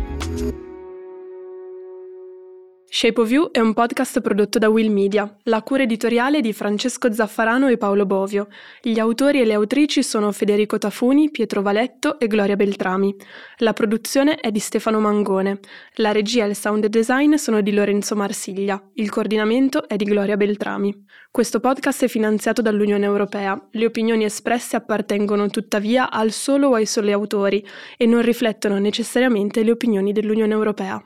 Shape 2.99 3.21
of 3.21 3.29
You 3.29 3.51
è 3.51 3.59
un 3.59 3.75
podcast 3.75 4.21
prodotto 4.21 4.57
da 4.57 4.69
Will 4.69 4.91
Media, 4.91 5.31
la 5.43 5.61
cura 5.61 5.83
editoriale 5.83 6.41
di 6.41 6.51
Francesco 6.51 7.13
Zaffarano 7.13 7.67
e 7.67 7.77
Paolo 7.77 8.07
Bovio. 8.07 8.47
Gli 8.81 8.97
autori 8.97 9.39
e 9.39 9.45
le 9.45 9.53
autrici 9.53 10.01
sono 10.01 10.31
Federico 10.31 10.79
Tafuni, 10.79 11.29
Pietro 11.29 11.61
Valetto 11.61 12.17
e 12.17 12.25
Gloria 12.25 12.55
Beltrami. 12.55 13.15
La 13.57 13.73
produzione 13.73 14.37
è 14.37 14.49
di 14.49 14.57
Stefano 14.57 14.99
Mangone. 14.99 15.59
La 15.97 16.11
regia 16.11 16.45
e 16.45 16.47
il 16.47 16.55
sound 16.55 16.87
design 16.87 17.35
sono 17.35 17.61
di 17.61 17.71
Lorenzo 17.71 18.15
Marsiglia. 18.15 18.83
Il 18.95 19.11
coordinamento 19.11 19.87
è 19.87 19.95
di 19.95 20.05
Gloria 20.05 20.35
Beltrami. 20.35 21.05
Questo 21.29 21.59
podcast 21.59 22.05
è 22.05 22.07
finanziato 22.07 22.63
dall'Unione 22.63 23.05
Europea. 23.05 23.63
Le 23.73 23.85
opinioni 23.85 24.23
espresse 24.23 24.75
appartengono 24.75 25.49
tuttavia 25.49 26.09
al 26.09 26.31
solo 26.31 26.69
o 26.69 26.73
ai 26.73 26.87
soli 26.87 27.11
autori 27.11 27.63
e 27.95 28.07
non 28.07 28.23
riflettono 28.23 28.79
necessariamente 28.79 29.61
le 29.61 29.69
opinioni 29.69 30.13
dell'Unione 30.13 30.53
Europea. 30.53 30.99